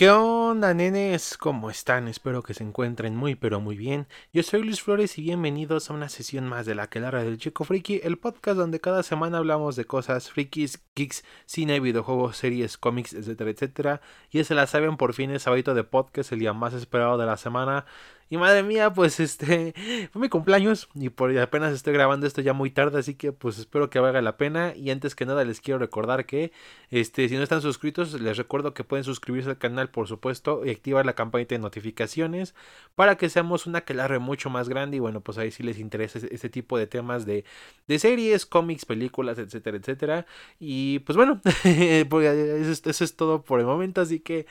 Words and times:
¿Qué 0.00 0.08
onda, 0.08 0.72
nenes? 0.72 1.36
¿Cómo 1.36 1.68
están? 1.68 2.08
Espero 2.08 2.42
que 2.42 2.54
se 2.54 2.64
encuentren 2.64 3.14
muy 3.14 3.34
pero 3.34 3.60
muy 3.60 3.76
bien. 3.76 4.06
Yo 4.32 4.42
soy 4.42 4.62
Luis 4.62 4.80
Flores 4.80 5.18
y 5.18 5.22
bienvenidos 5.22 5.90
a 5.90 5.92
una 5.92 6.08
sesión 6.08 6.48
más 6.48 6.64
de 6.64 6.74
la 6.74 6.86
Quelara 6.86 7.22
del 7.22 7.36
Chico 7.36 7.64
Friki, 7.64 8.00
el 8.02 8.16
podcast 8.16 8.56
donde 8.56 8.80
cada 8.80 9.02
semana 9.02 9.36
hablamos 9.36 9.76
de 9.76 9.84
cosas 9.84 10.30
frikis, 10.30 10.82
geeks, 10.96 11.22
cine, 11.44 11.80
videojuegos, 11.80 12.38
series, 12.38 12.78
cómics, 12.78 13.12
etcétera, 13.12 13.50
etcétera. 13.50 14.00
Y 14.30 14.42
se 14.42 14.54
la 14.54 14.66
saben, 14.66 14.96
por 14.96 15.12
fin 15.12 15.38
sábado 15.38 15.74
de 15.74 15.84
podcast, 15.84 16.32
el 16.32 16.38
día 16.38 16.54
más 16.54 16.72
esperado 16.72 17.18
de 17.18 17.26
la 17.26 17.36
semana. 17.36 17.84
Y 18.32 18.36
madre 18.36 18.62
mía, 18.62 18.92
pues 18.92 19.18
este 19.18 19.74
fue 20.12 20.22
mi 20.22 20.28
cumpleaños 20.28 20.88
y 20.94 21.08
por 21.08 21.36
apenas 21.36 21.74
estoy 21.74 21.92
grabando 21.92 22.28
esto 22.28 22.40
ya 22.40 22.52
muy 22.52 22.70
tarde, 22.70 23.00
así 23.00 23.14
que 23.14 23.32
pues 23.32 23.58
espero 23.58 23.90
que 23.90 23.98
valga 23.98 24.22
la 24.22 24.36
pena 24.36 24.72
y 24.76 24.90
antes 24.90 25.16
que 25.16 25.26
nada 25.26 25.44
les 25.44 25.60
quiero 25.60 25.80
recordar 25.80 26.26
que 26.26 26.52
este 26.90 27.28
si 27.28 27.36
no 27.36 27.42
están 27.42 27.60
suscritos, 27.60 28.20
les 28.20 28.36
recuerdo 28.36 28.72
que 28.72 28.84
pueden 28.84 29.02
suscribirse 29.02 29.50
al 29.50 29.58
canal, 29.58 29.90
por 29.90 30.06
supuesto, 30.06 30.64
y 30.64 30.70
activar 30.70 31.04
la 31.06 31.14
campanita 31.14 31.56
de 31.56 31.58
notificaciones 31.58 32.54
para 32.94 33.16
que 33.16 33.28
seamos 33.28 33.66
una 33.66 33.80
quelarre 33.80 34.20
mucho 34.20 34.48
más 34.48 34.68
grande 34.68 34.98
y 34.98 35.00
bueno, 35.00 35.20
pues 35.22 35.36
ahí 35.36 35.50
sí 35.50 35.64
les 35.64 35.80
interesa 35.80 36.20
este 36.30 36.48
tipo 36.48 36.78
de 36.78 36.86
temas 36.86 37.26
de 37.26 37.44
de 37.88 37.98
series, 37.98 38.46
cómics, 38.46 38.84
películas, 38.86 39.38
etcétera, 39.38 39.76
etcétera. 39.76 40.26
Y 40.60 41.00
pues 41.00 41.16
bueno, 41.16 41.40
pues, 42.08 42.86
eso 42.86 43.04
es 43.04 43.16
todo 43.16 43.42
por 43.42 43.58
el 43.58 43.66
momento, 43.66 44.00
así 44.00 44.20
que 44.20 44.46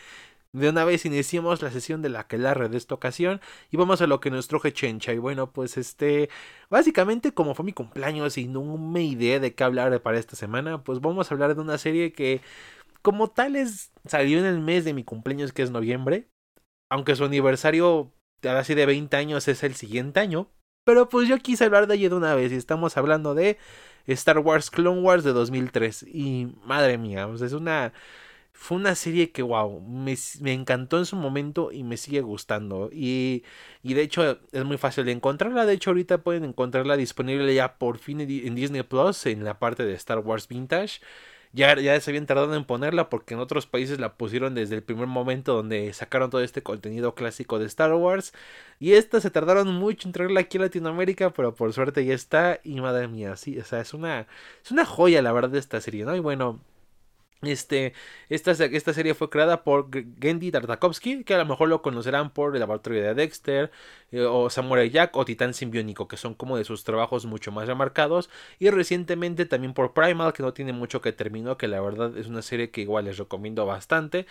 de 0.52 0.70
una 0.70 0.84
vez 0.84 1.06
iniciamos 1.06 1.62
la 1.62 1.72
sesión 1.72 2.02
de 2.02 2.10
la 2.10 2.28
quelarre 2.28 2.70
de 2.70 2.78
esta 2.78 2.96
ocasión 2.96 3.40
y 3.70 3.78
vamos 3.78 4.02
a 4.02 4.08
lo 4.08 4.20
que 4.20 4.32
nos 4.32 4.48
truje 4.48 4.74
Chencha. 4.74 5.14
Y 5.14 5.20
bueno, 5.20 5.52
pues 5.52 5.78
este, 5.78 6.30
básicamente 6.70 7.34
como 7.34 7.54
fue 7.54 7.66
mi 7.66 7.74
cumpleaños 7.74 8.38
y 8.38 8.48
no 8.48 8.78
me 8.78 9.04
idea 9.04 9.40
de 9.40 9.54
qué 9.54 9.64
hablar 9.64 10.02
para 10.02 10.18
esta 10.18 10.36
semana, 10.36 10.84
pues 10.84 11.02
vamos 11.02 11.30
a 11.30 11.34
hablar 11.36 11.56
de 11.56 11.62
una 11.62 11.78
serie 11.78 12.14
que 12.14 12.42
como 13.02 13.30
tal 13.30 13.56
es, 13.56 13.92
salió 14.06 14.40
en 14.40 14.46
el 14.46 14.60
mes 14.60 14.86
de 14.86 14.94
mi 14.94 15.04
cumpleaños 15.04 15.54
que 15.54 15.62
es 15.62 15.72
noviembre, 15.72 16.30
aunque 16.90 17.16
su 17.16 17.26
aniversario 17.26 18.14
así 18.44 18.74
de 18.74 18.86
20 18.86 19.16
años 19.18 19.48
es 19.48 19.64
el 19.64 19.76
siguiente 19.76 20.20
año, 20.20 20.50
pero 20.86 21.10
pues 21.10 21.28
yo 21.28 21.38
quise 21.38 21.66
hablar 21.66 21.88
de 21.88 21.96
ella 21.96 22.10
de 22.10 22.16
una 22.16 22.36
vez 22.36 22.52
y 22.52 22.56
estamos 22.56 22.98
hablando 22.98 23.36
de 23.36 23.58
Star 24.08 24.40
Wars 24.40 24.72
Clone 24.72 25.02
Wars 25.02 25.24
de 25.24 25.34
2003 25.34 26.04
y 26.04 26.48
madre 26.64 26.98
mía, 26.98 27.28
pues 27.28 27.42
es 27.42 27.54
una 27.54 27.94
fue 28.60 28.78
una 28.78 28.94
serie 28.96 29.32
que, 29.32 29.42
wow, 29.42 29.80
me, 29.80 30.18
me, 30.42 30.54
encantó 30.54 30.98
en 30.98 31.06
su 31.06 31.16
momento 31.16 31.72
y 31.72 31.84
me 31.84 31.96
sigue 31.96 32.20
gustando. 32.20 32.90
Y, 32.92 33.44
y, 33.84 33.94
de 33.94 34.02
hecho 34.02 34.38
es 34.52 34.66
muy 34.66 34.78
fácil 34.78 35.06
de 35.06 35.14
encontrarla. 35.14 35.66
De 35.66 35.74
hecho, 35.74 35.92
ahorita 35.92 36.20
pueden 36.20 36.44
encontrarla 36.44 36.98
disponible 36.98 37.56
ya 37.56 37.78
por 37.78 38.00
fin 38.00 38.20
en 38.20 38.56
Disney 38.56 38.84
Plus 38.84 39.26
en 39.28 39.46
la 39.46 39.60
parte 39.60 39.86
de 39.86 39.94
Star 39.94 40.20
Wars 40.20 40.50
Vintage. 40.50 41.00
Ya, 41.54 41.74
ya 41.80 42.00
se 42.02 42.12
habían 42.12 42.26
tardado 42.26 42.54
en 42.54 42.66
ponerla 42.66 43.10
porque 43.10 43.34
en 43.34 43.40
otros 43.40 43.66
países 43.66 43.98
la 43.98 44.16
pusieron 44.16 44.54
desde 44.56 44.76
el 44.76 44.84
primer 44.84 45.08
momento 45.08 45.56
donde 45.56 45.92
sacaron 45.94 46.30
todo 46.30 46.42
este 46.44 46.62
contenido 46.62 47.16
clásico 47.16 47.60
de 47.60 47.66
Star 47.66 47.94
Wars. 47.94 48.34
Y 48.78 48.94
esta 48.94 49.22
se 49.22 49.32
tardaron 49.32 49.74
mucho 49.74 50.08
en 50.08 50.12
traerla 50.12 50.42
aquí 50.42 50.58
a 50.58 50.62
Latinoamérica, 50.62 51.32
pero 51.32 51.56
por 51.56 51.72
suerte 51.72 52.04
ya 52.06 52.14
está. 52.14 52.60
Y 52.66 52.82
madre 52.82 53.08
mía, 53.08 53.38
sí, 53.38 53.58
o 53.58 53.64
sea, 53.64 53.80
es 53.80 53.94
una, 53.94 54.28
es 54.64 54.72
una 54.72 54.86
joya 54.86 55.22
la 55.22 55.32
verdad 55.32 55.50
de 55.50 55.60
esta 55.60 55.80
serie, 55.82 56.04
¿no? 56.04 56.16
Y 56.16 56.20
bueno, 56.20 56.60
este, 57.42 57.94
esta, 58.28 58.52
esta, 58.52 58.94
serie 58.94 59.14
fue 59.14 59.30
creada 59.30 59.64
por 59.64 59.90
Gendy 60.20 60.52
Tartakovsky, 60.52 61.24
que 61.24 61.34
a 61.36 61.38
lo 61.38 61.46
mejor 61.46 61.70
lo 61.70 61.82
conocerán 61.82 62.32
por 62.32 62.54
el 62.54 62.60
laboratorio 62.60 63.02
de 63.02 63.14
Dexter, 63.14 63.72
eh, 64.12 64.22
o 64.22 64.50
Samurai 64.50 64.90
Jack, 64.90 65.16
o 65.16 65.24
Titán 65.24 65.54
Simbiónico, 65.54 66.08
que 66.08 66.18
son 66.18 66.34
como 66.34 66.58
de 66.58 66.66
sus 66.66 66.84
trabajos 66.84 67.26
mucho 67.26 67.52
más 67.52 67.68
remarcados. 67.68 68.30
Y 68.60 68.70
recientemente 68.70 69.46
también 69.46 69.74
por 69.74 69.94
Primal, 69.94 70.34
que 70.34 70.44
no 70.44 70.54
tiene 70.54 70.74
mucho 70.74 71.02
que 71.02 71.14
terminó, 71.14 71.58
que 71.58 71.68
la 71.68 71.80
verdad 71.82 72.18
es 72.18 72.28
una 72.28 72.42
serie 72.42 72.72
que 72.72 72.82
igual 72.82 73.06
les 73.06 73.18
recomiendo 73.18 73.66
bastante. 73.66 74.26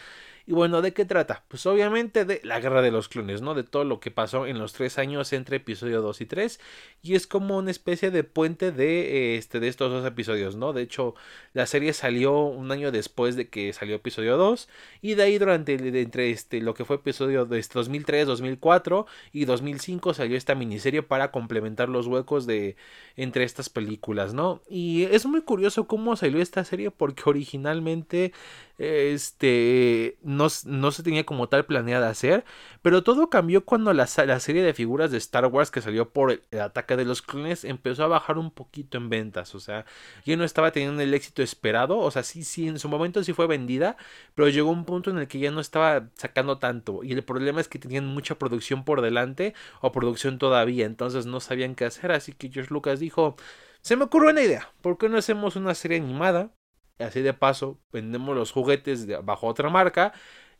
Y 0.48 0.54
bueno, 0.54 0.80
¿de 0.80 0.94
qué 0.94 1.04
trata? 1.04 1.44
Pues 1.48 1.66
obviamente 1.66 2.24
de 2.24 2.40
la 2.42 2.58
guerra 2.58 2.80
de 2.80 2.90
los 2.90 3.10
clones, 3.10 3.42
¿no? 3.42 3.52
De 3.52 3.64
todo 3.64 3.84
lo 3.84 4.00
que 4.00 4.10
pasó 4.10 4.46
en 4.46 4.58
los 4.58 4.72
tres 4.72 4.96
años 4.96 5.34
entre 5.34 5.58
episodio 5.58 6.00
2 6.00 6.22
y 6.22 6.24
3. 6.24 6.58
Y 7.02 7.16
es 7.16 7.26
como 7.26 7.58
una 7.58 7.70
especie 7.70 8.10
de 8.10 8.24
puente 8.24 8.72
de, 8.72 9.36
este, 9.36 9.60
de 9.60 9.68
estos 9.68 9.92
dos 9.92 10.06
episodios, 10.06 10.56
¿no? 10.56 10.72
De 10.72 10.80
hecho, 10.80 11.14
la 11.52 11.66
serie 11.66 11.92
salió 11.92 12.46
un 12.46 12.72
año 12.72 12.90
después 12.90 13.36
de 13.36 13.50
que 13.50 13.74
salió 13.74 13.96
episodio 13.96 14.38
2. 14.38 14.70
Y 15.02 15.16
de 15.16 15.22
ahí 15.24 15.36
durante 15.36 15.74
entre 15.74 16.30
este, 16.30 16.62
lo 16.62 16.72
que 16.72 16.86
fue 16.86 16.96
episodio 16.96 17.44
de 17.44 17.62
2003, 17.70 18.26
2004 18.26 19.06
y 19.34 19.44
2005 19.44 20.14
salió 20.14 20.34
esta 20.34 20.54
miniserie 20.54 21.02
para 21.02 21.30
complementar 21.30 21.90
los 21.90 22.06
huecos 22.06 22.46
de 22.46 22.76
entre 23.16 23.44
estas 23.44 23.68
películas, 23.68 24.32
¿no? 24.32 24.62
Y 24.66 25.02
es 25.10 25.26
muy 25.26 25.42
curioso 25.42 25.86
cómo 25.86 26.16
salió 26.16 26.40
esta 26.40 26.64
serie 26.64 26.90
porque 26.90 27.24
originalmente 27.26 28.32
este 28.78 30.16
no, 30.38 30.90
se 30.90 31.02
tenía 31.02 31.24
como 31.26 31.48
tal 31.48 31.66
planeada 31.66 32.08
hacer, 32.08 32.44
pero 32.82 33.02
todo 33.02 33.28
cambió 33.28 33.64
cuando 33.64 33.92
la, 33.92 34.08
la, 34.26 34.40
serie 34.40 34.62
de 34.62 34.74
figuras 34.74 35.10
de 35.10 35.18
Star 35.18 35.46
Wars 35.46 35.70
que 35.70 35.80
salió 35.80 36.10
por 36.10 36.30
el, 36.50 36.60
ataque 36.60 36.96
de 36.96 37.04
los 37.04 37.22
clones 37.22 37.64
empezó 37.64 38.04
a 38.04 38.08
bajar 38.08 38.38
un 38.38 38.50
poquito 38.50 38.96
en 38.98 39.08
ventas, 39.08 39.54
o 39.54 39.60
sea, 39.60 39.84
ya 40.24 40.36
no 40.36 40.44
estaba 40.44 40.72
teniendo 40.72 41.02
el 41.02 41.12
éxito 41.14 41.42
esperado, 41.42 41.98
o 41.98 42.10
sea, 42.10 42.22
sí, 42.22 42.44
sí, 42.44 42.68
en 42.68 42.78
su 42.78 42.88
momento 42.88 43.22
sí 43.24 43.32
fue 43.32 43.46
vendida, 43.46 43.96
pero 44.34 44.48
llegó 44.48 44.70
un 44.70 44.84
punto 44.84 45.10
en 45.10 45.18
el 45.18 45.28
que 45.28 45.38
ya 45.38 45.50
no 45.50 45.60
estaba 45.60 46.08
sacando 46.14 46.58
tanto, 46.58 47.02
y 47.02 47.12
el 47.12 47.24
problema 47.24 47.60
es 47.60 47.68
que 47.68 47.78
tenían 47.78 48.06
mucha 48.06 48.38
producción 48.38 48.84
por 48.84 49.02
delante 49.02 49.54
o 49.80 49.92
producción 49.92 50.38
todavía, 50.38 50.86
entonces 50.86 51.26
no 51.26 51.40
sabían 51.40 51.74
qué 51.74 51.84
hacer, 51.84 52.12
así 52.12 52.32
que 52.32 52.50
George 52.50 52.72
Lucas 52.72 53.00
dijo, 53.00 53.36
se 53.82 53.96
me 53.96 54.04
ocurrió 54.04 54.30
una 54.30 54.42
idea, 54.42 54.72
¿por 54.82 54.98
qué 54.98 55.08
no 55.08 55.18
hacemos 55.18 55.56
una 55.56 55.74
serie 55.74 55.98
animada? 55.98 56.50
Así 56.98 57.20
de 57.22 57.34
paso 57.34 57.78
vendemos 57.92 58.36
los 58.36 58.52
juguetes 58.52 59.06
bajo 59.24 59.46
otra 59.46 59.70
marca 59.70 60.12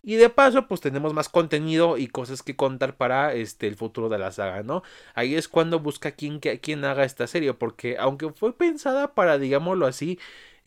y 0.03 0.15
de 0.15 0.31
paso 0.31 0.69
pues 0.69 0.81
tenemos 0.81 1.13
más 1.13 1.29
contenido 1.29 1.99
y 1.99 2.07
cosas 2.07 2.43
que 2.43 2.57
contar 2.57 2.97
para 2.97 3.35
este 3.35 3.67
el 3.67 3.77
futuro 3.77 4.09
de 4.09 4.19
la 4.19 4.31
saga 4.31 4.63
no 4.63 4.83
ahí 5.15 5.35
es 5.35 5.49
cuando 5.49 5.81
busca 5.81 6.13
quien 6.13 6.39
quien 6.39 6.85
haga 6.85 7.05
esta 7.05 7.27
serie 7.27 7.55
porque 7.55 7.97
aunque 7.99 8.31
fue 8.33 8.57
pensada 8.57 9.15
para 9.15 9.39
digámoslo 9.39 9.87
así 9.87 10.19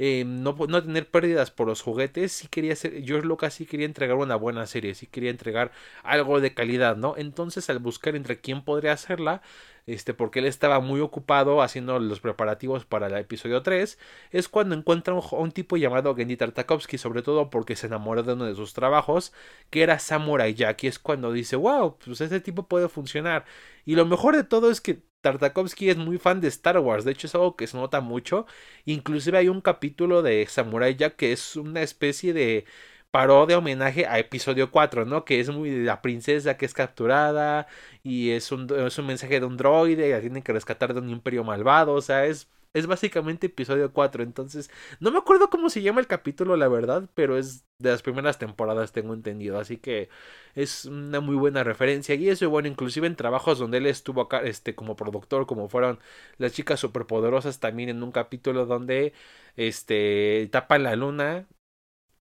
eh, 0.04 0.24
no, 0.26 0.56
no, 0.68 0.82
tener 0.84 1.08
pérdidas 1.12 1.52
por 1.52 1.68
los 1.68 1.84
juguetes, 1.84 2.32
sí 2.32 2.48
quería 2.48 2.74
hacer, 2.74 3.04
George 3.06 3.28
Lucas 3.28 3.54
sí 3.54 3.68
quería 3.68 3.86
entregar 3.86 4.18
una 4.18 4.36
buena 4.36 4.66
serie, 4.66 4.96
sí 4.96 5.06
quería 5.06 5.30
entregar 5.30 5.72
algo 6.02 6.42
de 6.42 6.56
calidad, 6.56 6.98
¿no? 6.98 7.14
Entonces 7.18 7.70
al 7.70 7.78
buscar 7.78 8.16
entre 8.16 8.42
quién 8.42 8.64
podría 8.64 8.94
hacerla, 8.94 9.44
este, 9.86 10.16
porque 10.16 10.40
él 10.40 10.46
estaba 10.46 10.80
muy 10.80 11.02
ocupado 11.02 11.62
haciendo 11.62 12.00
los 12.00 12.20
preparativos 12.20 12.84
para 12.84 13.06
el 13.06 13.16
episodio 13.16 13.62
3, 13.62 14.00
es 14.32 14.50
cuando 14.50 14.74
encuentra 14.74 15.14
un, 15.14 15.22
un 15.34 15.52
tipo 15.52 15.78
llamado 15.78 16.16
Gendy 16.16 16.36
Tartakovsky, 16.36 16.98
sobre 16.98 17.22
todo 17.22 17.52
porque 17.52 17.76
se 17.76 17.86
enamoró 17.86 18.24
de 18.24 18.34
uno 18.34 18.46
de 18.46 18.56
sus 18.56 18.74
trabajos, 18.74 19.34
que 19.70 19.84
era 19.84 20.00
Samurai 20.00 20.56
Jack, 20.56 20.84
y 20.84 20.88
es 20.88 20.98
cuando 20.98 21.32
dice, 21.32 21.56
wow, 21.58 22.00
pues 22.04 22.22
este 22.22 22.40
tipo 22.40 22.68
puede 22.68 22.90
funcionar. 22.90 23.46
Y 23.86 23.94
lo 23.96 24.08
mejor 24.08 24.36
de 24.36 24.44
todo 24.46 24.72
es 24.72 24.82
que 24.82 25.04
Tartakovsky 25.22 25.90
es 25.90 25.98
muy 25.98 26.18
fan 26.18 26.42
de 26.42 26.48
Star 26.50 26.80
Wars, 26.80 27.06
de 27.06 27.12
hecho 27.12 27.28
es 27.28 27.36
algo 27.36 27.56
que 27.56 27.68
se 27.68 27.78
nota 27.78 28.02
mucho, 28.02 28.46
inclusive 28.86 29.38
hay 29.38 29.50
un 29.50 29.62
capítulo 29.62 30.22
de 30.22 30.46
Samurai 30.48 30.96
Jack 30.96 31.16
que 31.16 31.32
es 31.32 31.56
una 31.56 31.82
especie 31.82 32.34
de 32.34 32.66
parodia 33.12 33.58
homenaje 33.58 34.06
a 34.08 34.20
episodio 34.20 34.72
4, 34.72 35.06
¿no? 35.06 35.26
Que 35.26 35.40
es 35.40 35.50
muy 35.50 35.70
de 35.70 35.84
la 35.84 36.02
princesa 36.02 36.58
que 36.58 36.66
es 36.66 36.74
capturada 36.74 37.68
y 38.04 38.32
es 38.32 38.52
un, 38.52 38.68
mensaje 39.06 39.40
de 39.40 39.46
un 39.46 39.58
droide 39.58 40.12
la 40.12 40.22
tienen 40.22 40.44
que 40.44 40.54
rescatar 40.54 40.94
de 40.94 41.02
un 41.02 41.10
imperio 41.10 41.44
malvado, 41.44 41.94
o 41.94 42.02
sea, 42.02 42.26
es 42.26 42.48
es 42.74 42.88
básicamente 42.88 43.48
episodio 43.48 43.92
4. 43.94 44.24
Entonces, 44.24 44.70
no 45.00 45.12
me 45.12 45.18
acuerdo 45.20 45.50
cómo 45.50 45.70
se 45.70 45.82
llama 45.82 46.00
el 46.02 46.08
capítulo, 46.08 46.56
la 46.58 46.68
verdad, 46.68 47.10
pero 47.14 47.38
es 47.38 47.66
de 47.80 47.90
las 47.92 48.02
primeras 48.02 48.38
temporadas, 48.40 48.92
tengo 48.94 49.14
entendido. 49.14 49.60
Así 49.60 49.78
que 49.78 50.10
es 50.56 50.86
una 50.86 51.20
muy 51.20 51.36
buena 51.36 51.64
referencia. 51.64 52.16
Y 52.16 52.30
eso, 52.30 52.50
bueno, 52.50 52.68
inclusive 52.68 53.08
en 53.08 53.16
trabajos 53.16 53.60
donde 53.60 53.78
él 53.80 53.88
estuvo 53.88 54.22
acá, 54.22 54.42
este, 54.44 54.76
como 54.76 54.96
productor, 54.96 55.46
como 55.48 55.70
fueron 55.70 56.00
las 56.38 56.54
chicas 56.54 56.80
superpoderosas, 56.80 57.60
también 57.60 57.90
en 57.90 58.04
un 58.04 58.12
capítulo 58.12 58.66
donde, 58.66 59.14
este, 59.56 60.48
tapan 60.52 60.84
la 60.84 60.96
luna. 60.96 61.48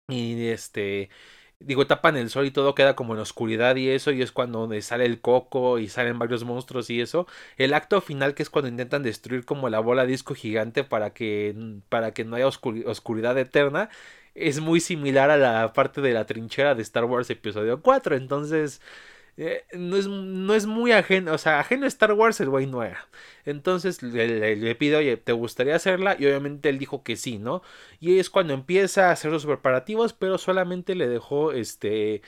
Y 0.10 0.48
este 0.48 1.10
digo, 1.60 1.88
tapan 1.88 2.18
el 2.18 2.30
sol 2.30 2.46
y 2.46 2.52
todo 2.52 2.76
queda 2.76 2.96
como 2.96 3.14
en 3.14 3.20
oscuridad 3.20 3.76
y 3.76 3.90
eso, 3.90 4.12
y 4.12 4.22
es 4.22 4.32
cuando 4.32 4.70
sale 4.82 5.06
el 5.06 5.22
coco 5.22 5.80
y 5.80 5.88
salen 5.90 6.20
varios 6.20 6.44
monstruos 6.44 6.90
y 6.90 7.02
eso. 7.02 7.28
El 7.58 7.74
acto 7.74 8.02
final, 8.02 8.36
que 8.36 8.44
es 8.44 8.50
cuando 8.50 8.70
intentan 8.70 9.04
destruir 9.04 9.46
como 9.46 9.70
la 9.70 9.80
bola 9.80 10.06
disco 10.06 10.36
gigante 10.36 10.84
para 10.84 11.14
que, 11.14 11.56
para 11.90 12.14
que 12.14 12.26
no 12.26 12.36
haya 12.36 12.48
oscuridad 12.48 13.38
eterna, 13.38 13.90
es 14.36 14.60
muy 14.60 14.80
similar 14.80 15.30
a 15.32 15.38
la 15.38 15.74
parte 15.74 16.02
de 16.02 16.14
la 16.14 16.26
trinchera 16.26 16.76
de 16.76 16.84
Star 16.84 17.06
Wars 17.06 17.30
episodio 17.30 17.82
4. 17.82 18.16
Entonces, 18.16 18.82
eh, 19.38 19.66
no, 19.74 19.98
es, 19.98 20.08
no 20.08 20.56
es 20.56 20.66
muy 20.66 20.92
ajeno, 20.92 21.34
o 21.34 21.38
sea, 21.38 21.60
ajeno 21.60 21.86
a 21.86 21.88
Star 21.88 22.14
Wars 22.14 22.40
el 22.42 22.50
güey 22.50 22.66
no 22.66 22.84
era. 22.84 23.08
Entonces 23.46 24.02
le, 24.02 24.56
le, 24.56 24.76
pido, 24.76 24.98
oye, 25.00 25.16
¿te 25.18 25.32
gustaría 25.32 25.76
hacerla? 25.76 26.16
Y 26.20 26.26
obviamente 26.26 26.70
él 26.70 26.80
dijo 26.80 27.04
que 27.04 27.16
sí, 27.16 27.38
¿no? 27.38 27.62
Y 28.00 28.20
es 28.20 28.30
cuando 28.32 28.54
empieza 28.54 29.10
a 29.10 29.12
hacer 29.12 29.32
los 29.32 29.46
preparativos, 29.46 30.14
pero 30.14 30.38
solamente 30.40 30.96
le 30.96 31.08
dejó 31.08 31.52
este 31.52 32.24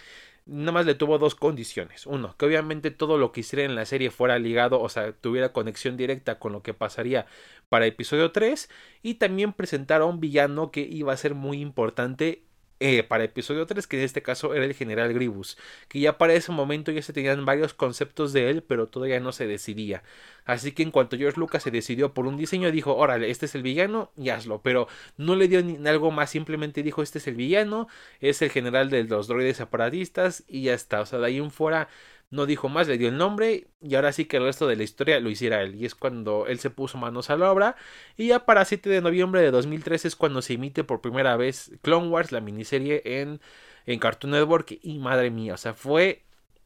nada 0.49 0.71
más 0.71 0.85
le 0.85 0.95
tuvo 0.95 1.17
dos 1.19 1.35
condiciones. 1.35 2.05
Uno, 2.07 2.35
que 2.37 2.45
obviamente 2.45 2.91
todo 2.91 3.17
lo 3.17 3.31
que 3.31 3.41
hiciera 3.41 3.65
en 3.65 3.75
la 3.75 3.85
serie 3.85 4.11
fuera 4.11 4.39
ligado, 4.39 4.81
o 4.81 4.89
sea, 4.89 5.13
tuviera 5.13 5.53
conexión 5.53 5.95
directa 5.97 6.39
con 6.39 6.51
lo 6.53 6.63
que 6.63 6.73
pasaría 6.73 7.27
para 7.69 7.85
episodio 7.85 8.31
3. 8.31 8.69
Y 9.03 9.15
también 9.15 9.53
presentar 9.53 10.01
a 10.01 10.05
un 10.05 10.19
villano 10.19 10.71
que 10.71 10.81
iba 10.81 11.13
a 11.13 11.17
ser 11.17 11.35
muy 11.35 11.61
importante 11.61 12.43
eh, 12.79 13.03
para 13.03 13.23
episodio 13.25 13.65
3, 13.65 13.87
que 13.87 13.97
en 13.97 14.03
este 14.03 14.21
caso 14.21 14.53
era 14.53 14.65
el 14.65 14.73
general 14.73 15.13
Gribus, 15.13 15.57
que 15.87 15.99
ya 15.99 16.17
para 16.17 16.33
ese 16.33 16.51
momento 16.51 16.91
ya 16.91 17.01
se 17.01 17.13
tenían 17.13 17.45
varios 17.45 17.73
conceptos 17.73 18.33
de 18.33 18.49
él, 18.49 18.63
pero 18.63 18.87
todavía 18.87 19.19
no 19.19 19.31
se 19.31 19.47
decidía. 19.47 20.03
Así 20.45 20.71
que 20.71 20.83
en 20.83 20.91
cuanto 20.91 21.17
George 21.17 21.39
Lucas 21.39 21.63
se 21.63 21.71
decidió 21.71 22.13
por 22.13 22.25
un 22.25 22.37
diseño, 22.37 22.71
dijo, 22.71 22.95
órale, 22.95 23.29
este 23.29 23.45
es 23.47 23.55
el 23.55 23.63
villano 23.63 24.11
y 24.17 24.29
hazlo, 24.29 24.61
pero 24.61 24.87
no 25.17 25.35
le 25.35 25.47
dio 25.47 25.61
ni 25.61 25.87
algo 25.87 26.11
más, 26.11 26.29
simplemente 26.29 26.81
dijo, 26.83 27.03
este 27.03 27.19
es 27.19 27.27
el 27.27 27.35
villano, 27.35 27.87
es 28.21 28.41
el 28.41 28.49
general 28.49 28.89
de 28.89 29.03
los 29.03 29.27
droides 29.27 29.57
separatistas 29.57 30.43
y 30.47 30.63
ya 30.63 30.73
está, 30.73 31.01
o 31.01 31.05
sea, 31.05 31.19
de 31.19 31.27
ahí 31.27 31.37
en 31.37 31.51
fuera 31.51 31.89
no 32.31 32.45
dijo 32.45 32.69
más, 32.69 32.87
le 32.87 32.97
dio 32.97 33.09
el 33.09 33.17
nombre 33.17 33.67
y 33.81 33.95
ahora 33.95 34.11
sí 34.11 34.25
que 34.25 34.37
el 34.37 34.43
resto 34.43 34.67
de 34.67 34.75
la 34.75 34.83
historia 34.83 35.19
lo 35.19 35.29
hiciera 35.29 35.61
él. 35.63 35.75
Y 35.75 35.85
es 35.85 35.95
cuando 35.95 36.45
él 36.47 36.59
se 36.59 36.69
puso 36.69 36.97
manos 36.97 37.29
a 37.29 37.37
la 37.37 37.51
obra. 37.51 37.75
Y 38.17 38.27
ya 38.27 38.45
para 38.45 38.65
7 38.65 38.89
de 38.89 39.01
noviembre 39.01 39.41
de 39.41 39.51
2013 39.51 40.07
es 40.09 40.15
cuando 40.15 40.41
se 40.41 40.53
emite 40.53 40.83
por 40.83 41.01
primera 41.01 41.37
vez 41.37 41.71
Clone 41.81 42.07
Wars, 42.09 42.31
la 42.31 42.41
miniserie 42.41 43.01
en, 43.05 43.41
en 43.85 43.99
Cartoon 43.99 44.31
Network. 44.31 44.77
Y 44.81 44.99
madre 44.99 45.31
mía, 45.31 45.55
o 45.55 45.57
sea, 45.57 45.73
fue 45.73 46.23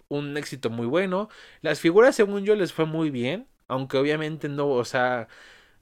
un 0.10 0.38
éxito 0.38 0.70
muy 0.70 0.86
bueno. 0.88 1.30
Las 1.62 1.80
figuras, 1.80 2.16
según 2.16 2.44
yo, 2.46 2.56
les 2.56 2.74
fue 2.74 2.86
muy 2.86 3.10
bien. 3.10 3.48
Aunque 3.68 3.98
obviamente 3.98 4.50
no, 4.50 4.70
o 4.70 4.86
sea, 4.86 5.28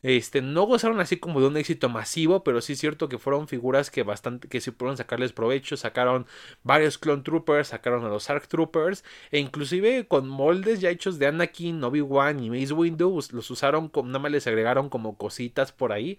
este, 0.03 0.41
no 0.41 0.63
gozaron 0.63 0.99
así 0.99 1.17
como 1.17 1.41
de 1.41 1.47
un 1.47 1.57
éxito 1.57 1.89
masivo, 1.89 2.43
pero 2.43 2.61
sí 2.61 2.73
es 2.73 2.79
cierto 2.79 3.09
que 3.09 3.17
fueron 3.17 3.47
figuras 3.47 3.91
que 3.91 4.03
bastante, 4.03 4.47
que 4.47 4.61
se 4.61 4.71
pudieron 4.71 4.97
sacarles 4.97 5.33
provecho, 5.33 5.77
sacaron 5.77 6.25
varios 6.63 6.97
Clone 6.97 7.23
Troopers, 7.23 7.69
sacaron 7.69 8.05
a 8.05 8.09
los 8.09 8.29
Arc 8.29 8.47
Troopers, 8.47 9.03
e 9.31 9.39
inclusive 9.39 10.07
con 10.07 10.27
moldes 10.27 10.81
ya 10.81 10.89
hechos 10.89 11.19
de 11.19 11.27
Anakin, 11.27 11.83
Obi-Wan 11.83 12.43
y 12.43 12.49
Mace 12.49 12.73
Windu, 12.73 13.21
los 13.31 13.51
usaron, 13.51 13.89
como, 13.89 14.07
nada 14.09 14.19
más 14.19 14.31
les 14.31 14.47
agregaron 14.47 14.89
como 14.89 15.17
cositas 15.17 15.71
por 15.71 15.91
ahí 15.91 16.17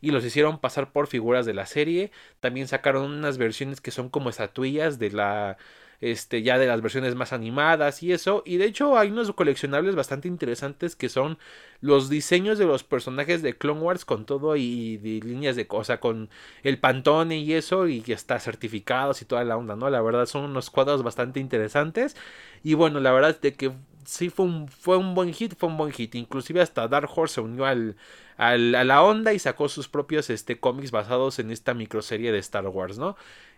y 0.00 0.10
los 0.10 0.24
hicieron 0.24 0.58
pasar 0.58 0.92
por 0.92 1.06
figuras 1.06 1.46
de 1.46 1.54
la 1.54 1.66
serie. 1.66 2.12
También 2.40 2.68
sacaron 2.68 3.10
unas 3.10 3.38
versiones 3.38 3.80
que 3.80 3.90
son 3.90 4.10
como 4.10 4.28
estatuillas 4.28 4.98
de 4.98 5.10
la 5.10 5.56
este, 6.04 6.42
ya 6.42 6.58
de 6.58 6.66
las 6.66 6.82
versiones 6.82 7.14
más 7.14 7.32
animadas 7.32 8.02
y 8.02 8.12
eso. 8.12 8.42
Y 8.44 8.58
de 8.58 8.66
hecho 8.66 8.98
hay 8.98 9.10
unos 9.10 9.32
coleccionables 9.32 9.94
bastante 9.94 10.28
interesantes 10.28 10.96
que 10.96 11.08
son 11.08 11.38
los 11.80 12.10
diseños 12.10 12.58
de 12.58 12.66
los 12.66 12.84
personajes 12.84 13.40
de 13.40 13.56
Clone 13.56 13.80
Wars 13.80 14.04
con 14.04 14.26
todo 14.26 14.54
y, 14.56 14.98
líneas 14.98 15.56
de 15.56 15.66
cosa, 15.66 16.00
con 16.00 16.28
el 16.62 16.78
pantone 16.78 17.38
y 17.38 17.54
eso, 17.54 17.88
y 17.88 18.02
que 18.02 18.12
está 18.12 18.38
certificados 18.38 19.22
y 19.22 19.24
toda 19.24 19.44
la 19.44 19.56
onda, 19.56 19.76
¿no? 19.76 19.88
La 19.88 20.02
verdad 20.02 20.26
son 20.26 20.44
unos 20.44 20.68
cuadros 20.68 21.02
bastante 21.02 21.40
interesantes. 21.40 22.16
Y 22.62 22.74
bueno, 22.74 23.00
la 23.00 23.12
verdad 23.12 23.40
de 23.40 23.54
que 23.54 23.72
sí 24.04 24.28
fue 24.28 24.44
un, 24.44 24.68
fue 24.68 24.98
un 24.98 25.14
buen 25.14 25.32
hit, 25.32 25.54
fue 25.56 25.70
un 25.70 25.78
buen 25.78 25.90
hit. 25.90 26.14
Inclusive 26.16 26.60
hasta 26.60 26.86
Dark 26.86 27.08
Horse 27.14 27.36
se 27.36 27.40
unió 27.40 27.64
al, 27.64 27.96
a 28.36 28.56
la 28.58 29.02
onda 29.02 29.32
y 29.32 29.38
sacó 29.38 29.70
sus 29.70 29.88
propios 29.88 30.28
este, 30.28 30.60
cómics 30.60 30.90
basados 30.90 31.38
en 31.38 31.50
esta 31.50 31.72
microserie 31.72 32.30
de 32.30 32.38
Star 32.40 32.66
Wars, 32.66 32.98
¿no? 32.98 33.16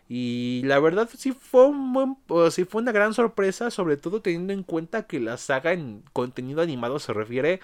Y 0.09 0.63
la 0.65 0.79
verdad 0.79 1.09
sí 1.17 1.33
fue 1.33 1.67
un 1.67 1.93
buen, 1.93 2.17
sí 2.51 2.65
fue 2.65 2.83
una 2.83 2.93
gran 2.93 3.13
sorpresa, 3.15 3.71
sobre 3.71 3.97
todo 3.97 4.23
teniendo 4.23 4.53
en 4.53 4.63
cuenta 4.63 5.07
que 5.07 5.19
la 5.21 5.37
saga 5.37 5.73
en 5.73 6.03
contenido 6.13 6.63
animado 6.63 6.99
se 7.01 7.13
refiere, 7.13 7.61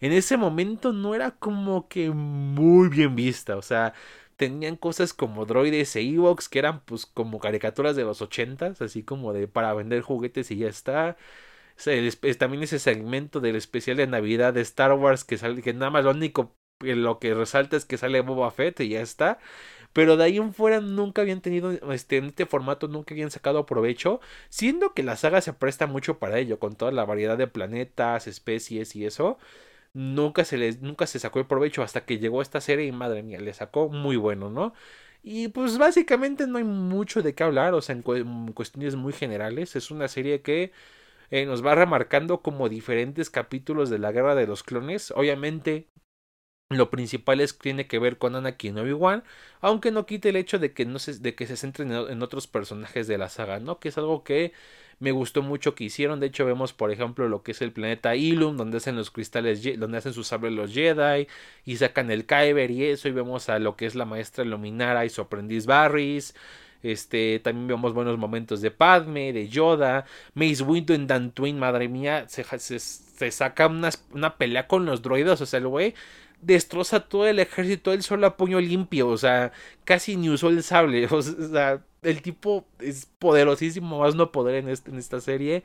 en 0.00 0.12
ese 0.12 0.36
momento 0.36 0.92
no 0.92 1.14
era 1.14 1.30
como 1.32 1.88
que 1.88 2.10
muy 2.10 2.88
bien 2.90 3.16
vista, 3.16 3.56
o 3.56 3.62
sea, 3.62 3.94
tenían 4.36 4.76
cosas 4.76 5.14
como 5.14 5.46
droides 5.46 5.96
e 5.96 6.02
Evox 6.02 6.48
que 6.50 6.58
eran 6.58 6.80
pues 6.84 7.06
como 7.06 7.38
caricaturas 7.40 7.96
de 7.96 8.04
los 8.04 8.20
ochentas, 8.22 8.82
así 8.82 9.02
como 9.02 9.32
de 9.32 9.48
para 9.48 9.72
vender 9.74 10.02
juguetes 10.02 10.50
y 10.50 10.58
ya 10.58 10.68
está. 10.68 11.16
también 12.38 12.62
ese 12.62 12.78
segmento 12.78 13.40
del 13.40 13.56
especial 13.56 13.96
de 13.96 14.06
Navidad 14.06 14.54
de 14.54 14.60
Star 14.62 14.92
Wars 14.94 15.24
que 15.24 15.38
sale, 15.38 15.62
que 15.62 15.72
nada 15.74 15.90
más 15.90 16.04
lo 16.04 16.10
único 16.12 16.56
lo 16.80 17.18
que 17.18 17.34
resalta 17.34 17.76
es 17.76 17.84
que 17.86 17.96
sale 17.96 18.20
Boba 18.20 18.50
Fett 18.50 18.80
y 18.80 18.90
ya 18.90 19.00
está. 19.00 19.38
Pero 19.96 20.18
de 20.18 20.24
ahí 20.24 20.36
en 20.36 20.52
fuera 20.52 20.82
nunca 20.82 21.22
habían 21.22 21.40
tenido, 21.40 21.72
este, 21.90 22.18
en 22.18 22.26
este 22.26 22.44
formato 22.44 22.86
nunca 22.86 23.14
habían 23.14 23.30
sacado 23.30 23.64
provecho, 23.64 24.20
siendo 24.50 24.92
que 24.92 25.02
la 25.02 25.16
saga 25.16 25.40
se 25.40 25.54
presta 25.54 25.86
mucho 25.86 26.18
para 26.18 26.38
ello, 26.38 26.58
con 26.58 26.76
toda 26.76 26.92
la 26.92 27.06
variedad 27.06 27.38
de 27.38 27.46
planetas, 27.46 28.26
especies 28.26 28.94
y 28.94 29.06
eso. 29.06 29.38
Nunca 29.94 30.44
se 30.44 30.58
les, 30.58 30.82
nunca 30.82 31.06
se 31.06 31.18
sacó 31.18 31.38
el 31.38 31.46
provecho 31.46 31.82
hasta 31.82 32.04
que 32.04 32.18
llegó 32.18 32.42
esta 32.42 32.60
serie 32.60 32.84
y 32.84 32.92
madre 32.92 33.22
mía, 33.22 33.40
le 33.40 33.54
sacó 33.54 33.88
muy 33.88 34.16
bueno, 34.16 34.50
¿no? 34.50 34.74
Y 35.22 35.48
pues 35.48 35.78
básicamente 35.78 36.46
no 36.46 36.58
hay 36.58 36.64
mucho 36.64 37.22
de 37.22 37.34
qué 37.34 37.44
hablar, 37.44 37.72
o 37.72 37.80
sea, 37.80 37.94
en, 37.96 38.02
cuestiones 38.52 38.96
muy 38.96 39.14
generales. 39.14 39.76
Es 39.76 39.90
una 39.90 40.08
serie 40.08 40.42
que 40.42 40.72
eh, 41.30 41.46
nos 41.46 41.64
va 41.64 41.74
remarcando 41.74 42.42
como 42.42 42.68
diferentes 42.68 43.30
capítulos 43.30 43.88
de 43.88 43.98
la 43.98 44.12
guerra 44.12 44.34
de 44.34 44.46
los 44.46 44.62
clones. 44.62 45.10
Obviamente 45.16 45.88
lo 46.68 46.90
principal 46.90 47.40
es 47.40 47.58
tiene 47.58 47.86
que 47.86 47.98
ver 48.00 48.18
con 48.18 48.34
Anakin 48.34 48.78
Obi-Wan, 48.78 49.22
aunque 49.60 49.92
no 49.92 50.04
quite 50.04 50.30
el 50.30 50.36
hecho 50.36 50.58
de 50.58 50.72
que 50.72 50.84
no 50.84 50.98
se, 50.98 51.18
de 51.18 51.34
que 51.36 51.46
se 51.46 51.56
centren 51.56 51.92
en, 51.92 52.22
otros 52.22 52.48
personajes 52.48 53.06
de 53.06 53.18
la 53.18 53.28
saga, 53.28 53.60
¿no? 53.60 53.78
Que 53.78 53.88
es 53.88 53.98
algo 53.98 54.24
que 54.24 54.52
me 54.98 55.12
gustó 55.12 55.42
mucho 55.42 55.76
que 55.76 55.84
hicieron. 55.84 56.18
De 56.18 56.26
hecho, 56.26 56.44
vemos, 56.44 56.72
por 56.72 56.90
ejemplo, 56.90 57.28
lo 57.28 57.42
que 57.44 57.52
es 57.52 57.62
el 57.62 57.70
planeta 57.72 58.16
Ilum, 58.16 58.56
donde 58.56 58.78
hacen 58.78 58.96
los 58.96 59.12
cristales, 59.12 59.62
donde 59.78 59.98
hacen 59.98 60.12
sus 60.12 60.26
sables 60.26 60.54
los 60.54 60.72
Jedi, 60.72 61.28
y 61.64 61.76
sacan 61.76 62.10
el 62.10 62.26
Kyber 62.26 62.70
y 62.72 62.84
eso, 62.86 63.08
y 63.08 63.12
vemos 63.12 63.48
a 63.48 63.60
lo 63.60 63.76
que 63.76 63.86
es 63.86 63.94
la 63.94 64.04
maestra 64.04 64.44
Luminara 64.44 65.04
y 65.04 65.10
su 65.10 65.20
aprendiz 65.20 65.66
Barris. 65.66 66.34
Este, 66.82 67.40
también 67.40 67.68
vemos 67.68 67.94
buenos 67.94 68.18
momentos 68.18 68.60
de 68.60 68.70
Padme, 68.70 69.32
de 69.32 69.48
Yoda, 69.48 70.04
Mace 70.34 70.62
Windu 70.62 70.94
en 70.94 71.06
Dantooine, 71.06 71.58
madre 71.58 71.88
mía, 71.88 72.26
se, 72.28 72.44
se, 72.44 73.30
saca 73.30 73.66
una, 73.66 73.90
una 74.12 74.36
pelea 74.36 74.68
con 74.68 74.84
los 74.86 75.02
droides, 75.02 75.40
o 75.40 75.46
sea, 75.46 75.58
el 75.58 75.66
güey 75.68 75.94
destroza 76.40 77.00
todo 77.00 77.26
el 77.26 77.38
ejército 77.38 77.92
él 77.92 78.02
solo 78.02 78.26
a 78.26 78.36
puño 78.36 78.60
limpio, 78.60 79.08
o 79.08 79.16
sea, 79.16 79.52
casi 79.84 80.16
ni 80.16 80.30
usó 80.30 80.48
el 80.48 80.62
sable, 80.62 81.06
o 81.10 81.22
sea, 81.22 81.82
el 82.02 82.22
tipo 82.22 82.66
es 82.78 83.06
poderosísimo, 83.18 84.00
más 84.00 84.14
no 84.14 84.30
poder 84.32 84.56
en, 84.56 84.68
este, 84.68 84.90
en 84.90 84.98
esta 84.98 85.20
serie. 85.20 85.64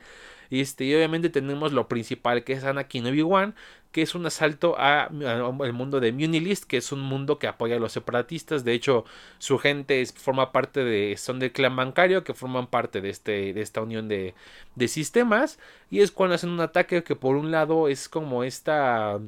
Este, 0.50 0.84
y 0.84 0.94
obviamente 0.94 1.30
tenemos 1.30 1.72
lo 1.72 1.88
principal 1.88 2.44
que 2.44 2.52
es 2.52 2.64
Anakin 2.64 3.06
Obi-Wan, 3.06 3.54
que 3.90 4.02
es 4.02 4.14
un 4.14 4.26
asalto 4.26 4.76
al 4.78 5.72
mundo 5.72 6.00
de 6.00 6.12
Munilist, 6.12 6.64
que 6.64 6.78
es 6.78 6.92
un 6.92 7.00
mundo 7.00 7.38
que 7.38 7.46
apoya 7.46 7.76
a 7.76 7.78
los 7.78 7.92
separatistas. 7.92 8.64
De 8.64 8.72
hecho, 8.74 9.04
su 9.38 9.58
gente 9.58 10.04
forma 10.06 10.52
parte 10.52 10.84
de, 10.84 11.16
son 11.16 11.38
del 11.38 11.52
clan 11.52 11.76
bancario, 11.76 12.24
que 12.24 12.34
forman 12.34 12.66
parte 12.66 13.00
de, 13.00 13.10
este, 13.10 13.52
de 13.52 13.62
esta 13.62 13.80
unión 13.82 14.08
de, 14.08 14.34
de 14.74 14.88
sistemas. 14.88 15.58
Y 15.90 16.00
es 16.00 16.10
cuando 16.10 16.34
hacen 16.34 16.50
un 16.50 16.60
ataque 16.60 17.04
que 17.04 17.16
por 17.16 17.36
un 17.36 17.50
lado 17.50 17.88
es 17.88 18.08
como 18.08 18.44
esta 18.44 19.20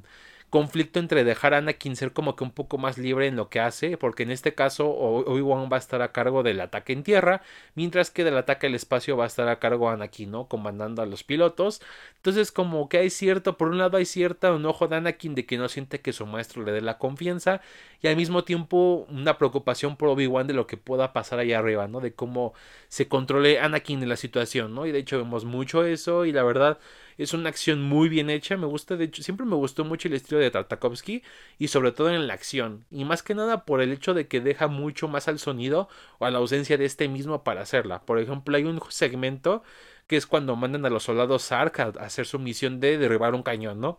conflicto 0.55 1.01
entre 1.01 1.25
dejar 1.25 1.53
a 1.53 1.57
Anakin 1.59 1.97
ser 1.97 2.13
como 2.13 2.37
que 2.37 2.45
un 2.45 2.53
poco 2.53 2.79
más 2.79 2.97
libre 2.97 3.27
en 3.27 3.35
lo 3.35 3.49
que 3.49 3.59
hace, 3.59 3.97
porque 3.99 4.23
en 4.23 4.31
este 4.31 4.55
caso 4.55 4.89
Obi-Wan 4.89 5.69
va 5.69 5.79
a 5.79 5.81
estar 5.81 6.01
a 6.01 6.13
cargo 6.13 6.45
del 6.45 6.61
ataque 6.61 6.93
en 6.93 7.03
tierra, 7.03 7.43
mientras 7.75 8.13
que 8.13 8.23
del 8.23 8.37
ataque 8.37 8.69
al 8.69 8.77
espacio 8.77 9.17
va 9.17 9.25
a 9.25 9.27
estar 9.27 9.49
a 9.49 9.59
cargo 9.59 9.91
Anakin, 9.91 10.31
¿no? 10.31 10.47
Comandando 10.47 11.03
a 11.03 11.07
los 11.07 11.25
pilotos. 11.25 11.83
Entonces 12.19 12.53
como 12.53 12.89
que 12.89 12.99
hay 12.99 13.11
cierto, 13.11 13.59
por 13.59 13.67
un 13.67 13.79
lado 13.79 13.97
hay 13.97 14.05
cierto 14.05 14.55
enojo 14.55 14.87
de 14.87 14.95
Anakin 14.95 15.35
de 15.35 15.45
que 15.45 15.59
no 15.59 15.69
siente 15.69 16.01
que 16.01 16.13
su 16.13 16.25
maestro 16.25 16.63
le 16.63 16.71
dé 16.71 16.83
la 16.83 16.99
confianza 16.99 17.61
y 18.01 18.07
al 18.07 18.15
mismo 18.15 18.45
tiempo 18.45 19.09
una 19.11 19.39
preocupación 19.39 19.97
por 19.97 20.09
Obi-Wan 20.11 20.47
de 20.47 20.55
lo 20.55 20.69
que 20.69 20.77
pueda 20.77 21.13
pasar 21.13 21.41
allá 21.41 21.59
arriba, 21.59 21.89
¿no? 21.89 21.99
De 21.99 22.15
cómo 22.15 22.55
se 22.87 23.09
controle 23.09 23.59
Anakin 23.59 24.05
en 24.05 24.09
la 24.09 24.17
situación, 24.17 24.73
¿no? 24.73 24.87
Y 24.87 24.93
de 24.93 25.01
hecho 25.01 25.19
vemos 25.19 25.45
mucho 25.45 25.85
eso 25.85 26.25
y 26.27 26.31
la 26.31 26.45
verdad 26.45 26.79
es 27.19 27.33
una 27.35 27.49
acción 27.49 27.83
muy 27.83 28.09
bien 28.09 28.31
hecha. 28.31 28.57
Me 28.57 28.67
gusta, 28.67 28.97
de 28.97 29.05
hecho, 29.05 29.23
siempre 29.23 29.47
me 29.47 29.57
gustó 29.57 29.85
mucho 29.85 30.09
el 30.09 30.15
estilo 30.15 30.41
de 30.41 30.51
Tartakovsky 30.51 31.23
y 31.59 31.69
sobre 31.69 31.93
todo 31.93 32.11
en 32.11 32.27
la 32.27 32.35
acción. 32.35 32.85
Y 32.91 33.05
más 33.05 33.23
que 33.23 33.35
nada 33.35 33.65
por 33.65 33.81
el 33.81 33.93
hecho 33.93 34.15
de 34.15 34.29
que 34.29 34.41
deja 34.41 34.69
mucho 34.69 35.09
más 35.09 35.29
al 35.29 35.39
sonido 35.39 35.89
o 36.19 36.27
a 36.27 36.31
la 36.31 36.39
ausencia 36.39 36.77
de 36.79 36.85
este 36.85 37.09
mismo 37.09 37.45
para 37.45 37.63
hacerla. 37.63 38.03
Por 38.03 38.19
ejemplo, 38.19 38.57
hay 38.57 38.65
un 38.65 38.81
segmento 38.89 39.63
que 40.07 40.17
es 40.17 40.27
cuando 40.27 40.57
mandan 40.57 40.85
a 40.87 40.91
los 40.91 41.05
soldados 41.05 41.43
Sark 41.43 41.81
a, 41.81 41.89
hacer 42.05 42.27
su 42.27 42.39
misión 42.39 42.81
de 42.81 42.99
derribar 42.99 43.35
un 43.35 43.43
cañón, 43.43 43.81
¿no? 43.81 43.99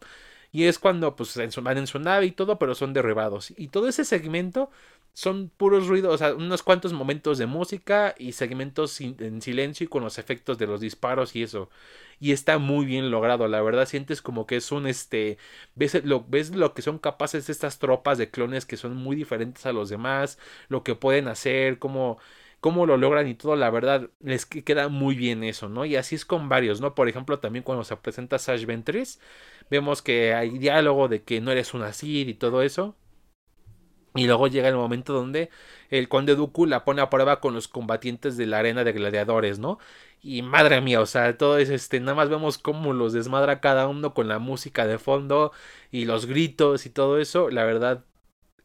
Y 0.52 0.66
es 0.66 0.80
cuando 0.80 1.16
pues 1.18 1.36
van 1.62 1.78
en 1.78 1.88
su 1.88 2.00
nave 2.00 2.28
y 2.28 2.32
todo, 2.32 2.58
pero 2.58 2.76
son 2.76 2.94
derribados. 2.94 3.54
Y 3.58 3.68
todo 3.68 3.90
ese 3.90 4.06
segmento 4.06 4.70
son 5.16 5.50
puros 5.50 5.88
ruidos, 5.88 6.14
o 6.14 6.18
sea, 6.18 6.36
unos 6.36 6.62
cuantos 6.62 6.92
momentos 6.92 7.38
de 7.38 7.46
música 7.46 8.14
y 8.18 8.34
segmentos 8.34 9.00
en 9.00 9.42
silencio 9.42 9.86
y 9.86 9.88
con 9.88 10.04
los 10.04 10.18
efectos 10.20 10.58
de 10.58 10.68
los 10.68 10.82
disparos 10.82 11.36
y 11.38 11.44
eso. 11.44 11.70
Y 12.20 12.34
está 12.34 12.58
muy 12.58 12.86
bien 12.86 13.12
logrado, 13.12 13.48
la 13.48 13.62
verdad 13.62 13.88
sientes 13.88 14.22
como 14.22 14.46
que 14.46 14.58
es 14.58 14.72
un 14.74 14.88
este 14.88 15.38
ves 15.76 16.04
lo 16.04 16.26
ves 16.28 16.52
lo 16.56 16.74
que 16.74 16.82
son 16.82 17.00
capaces 17.00 17.50
estas 17.50 17.80
tropas 17.80 18.18
de 18.18 18.30
clones 18.30 18.66
que 18.66 18.78
son 18.78 18.96
muy 18.98 19.16
diferentes 19.16 19.66
a 19.66 19.72
los 19.74 19.90
demás, 19.90 20.38
lo 20.70 20.84
que 20.84 20.96
pueden 20.96 21.28
hacer, 21.30 21.80
cómo 21.80 22.20
lo 22.62 22.98
logran 22.98 23.28
y 23.28 23.36
todo, 23.36 23.56
la 23.56 23.70
verdad 23.70 24.10
les 24.22 24.46
queda 24.46 24.90
muy 24.90 25.16
bien 25.16 25.44
eso, 25.44 25.70
¿no? 25.70 25.86
Y 25.86 25.96
así 25.96 26.16
es 26.16 26.26
con 26.26 26.50
varios, 26.50 26.82
¿no? 26.82 26.94
Por 26.96 27.08
ejemplo, 27.08 27.40
también 27.40 27.64
cuando 27.64 27.84
se 27.84 27.96
presenta 27.98 28.40
Sash 28.40 28.66
Ventress, 28.66 29.20
vemos 29.70 30.02
que 30.02 30.34
hay 30.34 30.58
diálogo 30.58 31.08
de 31.08 31.24
que 31.24 31.42
no 31.42 31.52
eres 31.52 31.74
un 31.74 31.84
Asir 31.84 32.28
y 32.30 32.34
todo 32.34 32.62
eso. 32.64 32.96
Y 34.16 34.28
luego 34.28 34.48
llega 34.48 34.70
el 34.70 34.76
momento 34.76 35.14
donde 35.14 35.50
el 35.90 36.08
conde 36.08 36.36
Dooku 36.36 36.66
la 36.66 36.86
pone 36.86 37.02
a 37.02 37.10
prueba 37.10 37.42
con 37.42 37.54
los 37.54 37.68
combatientes 37.68 38.38
de 38.38 38.46
la 38.48 38.60
arena 38.60 38.84
de 38.86 38.94
gladiadores, 38.94 39.60
¿no? 39.60 39.78
Y 40.22 40.42
madre 40.42 40.82
mía, 40.82 41.02
o 41.02 41.06
sea, 41.06 41.38
todo 41.38 41.58
es 41.58 41.70
este, 41.70 42.00
nada 42.00 42.16
más 42.16 42.30
vemos 42.30 42.58
cómo 42.58 42.94
los 42.94 43.14
desmadra 43.14 43.60
cada 43.60 43.88
uno 43.88 44.14
con 44.14 44.28
la 44.30 44.40
música 44.40 44.88
de 44.88 44.98
fondo 45.00 45.52
y 45.92 46.06
los 46.06 46.26
gritos 46.28 46.86
y 46.86 46.90
todo 46.90 47.20
eso. 47.20 47.50
La 47.50 47.66
verdad, 47.66 48.06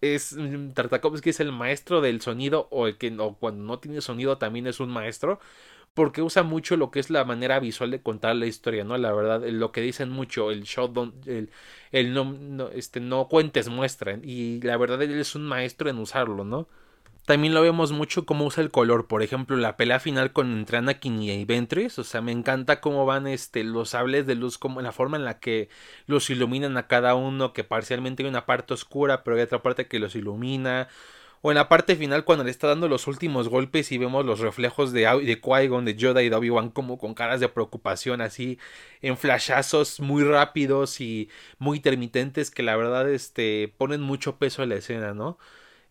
es 0.00 0.34
mm, 0.36 0.70
Tartakovsky 0.72 1.30
es 1.30 1.40
el 1.40 1.52
maestro 1.52 2.00
del 2.00 2.20
sonido 2.20 2.68
o 2.70 2.86
el 2.86 2.98
que 2.98 3.14
cuando 3.38 3.64
no 3.64 3.78
tiene 3.78 4.00
sonido 4.00 4.38
también 4.38 4.66
es 4.66 4.80
un 4.80 4.90
maestro 4.90 5.40
porque 5.94 6.22
usa 6.22 6.42
mucho 6.42 6.76
lo 6.76 6.90
que 6.90 7.00
es 7.00 7.10
la 7.10 7.24
manera 7.24 7.60
visual 7.60 7.90
de 7.90 8.02
contar 8.02 8.36
la 8.36 8.46
historia, 8.46 8.84
¿no? 8.84 8.96
La 8.96 9.12
verdad, 9.12 9.42
lo 9.48 9.72
que 9.72 9.80
dicen 9.80 10.10
mucho, 10.10 10.50
el 10.50 10.64
show 10.64 10.92
el, 11.26 12.14
no, 12.14 12.24
no, 12.24 12.68
este, 12.68 13.00
no 13.00 13.28
cuentes 13.28 13.68
muestran, 13.68 14.22
y 14.24 14.60
la 14.62 14.76
verdad 14.76 15.02
él 15.02 15.18
es 15.18 15.34
un 15.34 15.46
maestro 15.46 15.90
en 15.90 15.98
usarlo, 15.98 16.44
¿no? 16.44 16.68
También 17.26 17.54
lo 17.54 17.62
vemos 17.62 17.92
mucho 17.92 18.26
cómo 18.26 18.46
usa 18.46 18.62
el 18.62 18.70
color, 18.70 19.06
por 19.06 19.22
ejemplo, 19.22 19.56
la 19.56 19.76
pelea 19.76 20.00
final 20.00 20.32
con 20.32 20.50
entre 20.52 20.78
Anakin 20.78 21.22
y 21.22 21.44
Ventress, 21.44 21.98
o 21.98 22.04
sea, 22.04 22.20
me 22.22 22.32
encanta 22.32 22.80
cómo 22.80 23.06
van 23.06 23.26
este 23.26 23.62
los 23.62 23.90
sables 23.90 24.26
de 24.26 24.34
luz, 24.34 24.58
como 24.58 24.80
la 24.80 24.92
forma 24.92 25.16
en 25.16 25.24
la 25.24 25.38
que 25.38 25.68
los 26.06 26.30
iluminan 26.30 26.76
a 26.76 26.86
cada 26.88 27.14
uno, 27.14 27.52
que 27.52 27.62
parcialmente 27.62 28.22
hay 28.22 28.28
una 28.28 28.46
parte 28.46 28.74
oscura, 28.74 29.22
pero 29.22 29.36
hay 29.36 29.42
otra 29.42 29.62
parte 29.62 29.86
que 29.86 30.00
los 30.00 30.16
ilumina, 30.16 30.88
o 31.42 31.50
en 31.50 31.56
la 31.56 31.68
parte 31.68 31.96
final 31.96 32.24
cuando 32.24 32.44
le 32.44 32.50
está 32.50 32.68
dando 32.68 32.88
los 32.88 33.06
últimos 33.06 33.48
golpes 33.48 33.92
y 33.92 33.98
vemos 33.98 34.26
los 34.26 34.40
reflejos 34.40 34.92
de, 34.92 35.02
de 35.02 35.40
Qui-Gon, 35.40 35.84
de 35.84 35.96
Yoda 35.96 36.22
y 36.22 36.28
de 36.28 36.36
Obi-Wan 36.36 36.70
como 36.70 36.98
con 36.98 37.14
caras 37.14 37.40
de 37.40 37.48
preocupación 37.48 38.20
así 38.20 38.58
en 39.02 39.16
flashazos 39.16 40.00
muy 40.00 40.22
rápidos 40.24 41.00
y 41.00 41.30
muy 41.58 41.78
intermitentes 41.78 42.50
que 42.50 42.62
la 42.62 42.76
verdad 42.76 43.10
este 43.10 43.72
ponen 43.78 44.02
mucho 44.02 44.36
peso 44.38 44.62
a 44.62 44.66
la 44.66 44.76
escena, 44.76 45.14
¿no? 45.14 45.38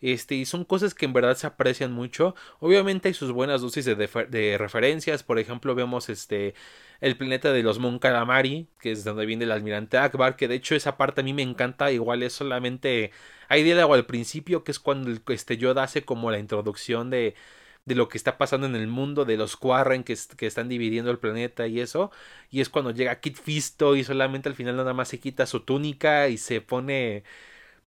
Este, 0.02 0.36
y 0.36 0.46
son 0.46 0.64
cosas 0.64 0.94
que 0.94 1.06
en 1.06 1.14
verdad 1.14 1.36
se 1.36 1.48
aprecian 1.48 1.92
mucho. 1.92 2.36
Obviamente 2.60 3.10
hay 3.10 3.14
sus 3.14 3.32
buenas 3.32 3.62
dosis 3.62 3.86
de, 3.86 3.96
de 3.96 4.58
referencias. 4.58 5.24
Por 5.24 5.40
ejemplo, 5.40 5.76
vemos 5.76 6.10
este 6.10 6.56
el 7.02 7.16
planeta 7.18 7.54
de 7.54 7.64
los 7.64 7.80
Mon 7.80 8.00
Calamari, 8.00 8.68
que 8.82 8.92
es 8.92 9.04
donde 9.04 9.26
viene 9.26 9.46
el 9.46 9.52
almirante 9.52 9.98
Akbar, 9.98 10.36
que 10.36 10.48
de 10.50 10.56
hecho 10.56 10.76
esa 10.76 10.98
parte 10.98 11.22
a 11.22 11.24
mí 11.24 11.34
me 11.34 11.44
encanta. 11.44 11.92
Igual 11.92 12.24
es 12.24 12.34
solamente 12.34 13.12
hay 13.50 13.64
diálogo 13.64 13.94
al 13.96 14.06
principio, 14.06 14.64
que 14.64 14.72
es 14.72 14.80
cuando 14.80 15.12
este 15.34 15.58
Yoda 15.58 15.84
hace 15.84 16.04
como 16.06 16.32
la 16.32 16.40
introducción 16.40 17.10
de, 17.10 17.36
de 17.86 17.96
lo 17.96 18.10
que 18.10 18.18
está 18.18 18.38
pasando 18.38 18.68
en 18.68 18.76
el 18.76 18.88
mundo, 18.88 19.26
de 19.26 19.38
los 19.38 19.58
Quarren 19.58 20.04
que, 20.04 20.16
que, 20.38 20.48
están 20.48 20.70
dividiendo 20.70 21.12
el 21.12 21.20
planeta 21.20 21.68
y 21.68 21.80
eso. 21.82 22.12
Y 22.52 22.62
es 22.62 22.70
cuando 22.70 22.92
llega 22.92 23.20
Kit 23.20 23.38
Fisto 23.38 23.96
y 23.96 24.04
solamente 24.04 24.50
al 24.50 24.56
final 24.56 24.78
nada 24.78 24.94
más 24.94 25.10
se 25.10 25.20
quita 25.20 25.46
su 25.46 25.62
túnica 25.62 26.30
y 26.30 26.38
se 26.38 26.62
pone. 26.62 27.24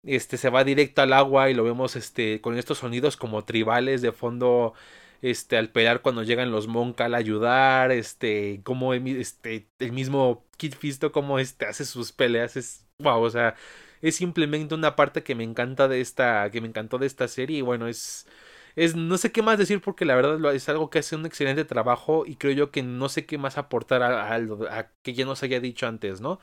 Este 0.04 0.38
se 0.38 0.50
va 0.50 0.64
directo 0.64 1.02
al 1.04 1.14
agua 1.14 1.50
y 1.50 1.54
lo 1.54 1.64
vemos 1.64 1.96
este 1.96 2.42
con 2.42 2.58
estos 2.58 2.80
sonidos 2.80 3.18
como 3.18 3.46
tribales 3.46 4.02
de 4.02 4.12
fondo 4.12 4.74
este 5.22 5.58
al 5.58 5.70
pelear 5.70 6.02
cuando 6.02 6.24
llegan 6.24 6.52
los 6.52 6.68
Moncal 6.68 7.14
a 7.14 7.18
ayudar, 7.18 7.92
este 7.92 8.62
como 8.64 8.94
este 8.96 9.68
el 9.80 9.92
mismo 9.92 10.44
Kit 10.58 10.76
Fisto 10.76 11.12
como 11.12 11.38
este 11.40 11.68
hace 11.68 11.86
sus 11.86 12.12
peleas 12.14 12.58
es 12.58 12.86
wow, 12.98 13.22
o 13.22 13.30
sea, 13.30 13.56
es 14.02 14.16
simplemente 14.16 14.74
una 14.76 14.96
parte 14.96 15.24
que 15.24 15.36
me 15.36 15.44
encanta 15.44 15.88
de 15.88 16.02
esta, 16.02 16.50
que 16.52 16.62
me 16.62 16.68
encantó 16.68 16.98
de 16.98 17.08
esta 17.08 17.28
serie 17.28 17.58
y 17.60 17.62
bueno, 17.62 17.88
es, 17.88 18.28
es, 18.76 18.96
no 18.96 19.18
sé 19.18 19.32
qué 19.32 19.42
más 19.44 19.58
decir 19.58 19.82
porque 19.82 20.06
la 20.06 20.16
verdad 20.16 20.54
es 20.56 20.70
algo 20.70 20.90
que 20.90 21.00
hace 21.00 21.16
un 21.16 21.26
excelente 21.26 21.66
trabajo 21.66 22.24
y 22.26 22.36
creo 22.36 22.54
yo 22.54 22.72
que 22.72 22.84
no 22.84 23.10
sé 23.10 23.26
qué 23.26 23.38
más 23.40 23.58
aportar 23.58 24.02
a, 24.04 24.34
a, 24.34 24.36
a 24.80 24.92
que 25.04 25.14
ya 25.14 25.26
nos 25.26 25.42
haya 25.44 25.60
dicho 25.60 25.88
antes, 25.88 26.22
¿no? 26.22 26.40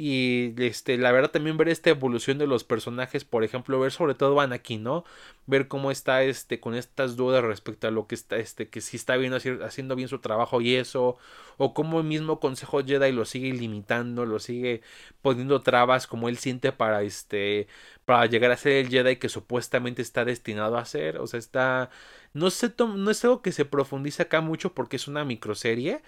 Y 0.00 0.54
este 0.58 0.96
la 0.96 1.10
verdad 1.10 1.32
también 1.32 1.56
ver 1.56 1.68
esta 1.68 1.90
evolución 1.90 2.38
de 2.38 2.46
los 2.46 2.62
personajes 2.62 3.24
por 3.24 3.42
ejemplo 3.42 3.80
ver 3.80 3.90
sobre 3.90 4.14
todo 4.14 4.40
Anakin 4.40 4.84
no 4.84 5.04
ver 5.46 5.66
cómo 5.66 5.90
está 5.90 6.22
este 6.22 6.60
con 6.60 6.76
estas 6.76 7.16
dudas 7.16 7.42
respecto 7.42 7.88
a 7.88 7.90
lo 7.90 8.06
que 8.06 8.14
está 8.14 8.36
este 8.36 8.68
que 8.68 8.80
si 8.80 8.96
está 8.96 9.14
haciendo 9.64 9.96
bien 9.96 10.08
su 10.08 10.20
trabajo 10.20 10.60
y 10.60 10.76
eso 10.76 11.16
o 11.56 11.74
cómo 11.74 11.98
el 11.98 12.06
mismo 12.06 12.38
Consejo 12.38 12.84
Jedi 12.84 13.10
lo 13.10 13.24
sigue 13.24 13.52
limitando 13.52 14.24
lo 14.24 14.38
sigue 14.38 14.82
poniendo 15.20 15.62
trabas 15.62 16.06
como 16.06 16.28
él 16.28 16.38
siente 16.38 16.70
para 16.70 17.02
este 17.02 17.66
para 18.08 18.24
llegar 18.24 18.50
a 18.52 18.56
ser 18.56 18.72
el 18.72 18.88
Jedi 18.88 19.16
que 19.16 19.28
supuestamente 19.28 20.00
está 20.00 20.24
destinado 20.24 20.78
a 20.78 20.84
ser. 20.86 21.18
O 21.18 21.26
sea 21.26 21.38
está 21.38 21.90
no 22.32 22.48
no 22.96 23.10
es 23.10 23.24
algo 23.24 23.42
que 23.42 23.52
se 23.52 23.66
profundiza 23.66 24.22
acá 24.24 24.40
mucho 24.40 24.72
porque 24.74 24.96
es 24.96 25.08
una 25.08 25.24
microserie 25.26 26.00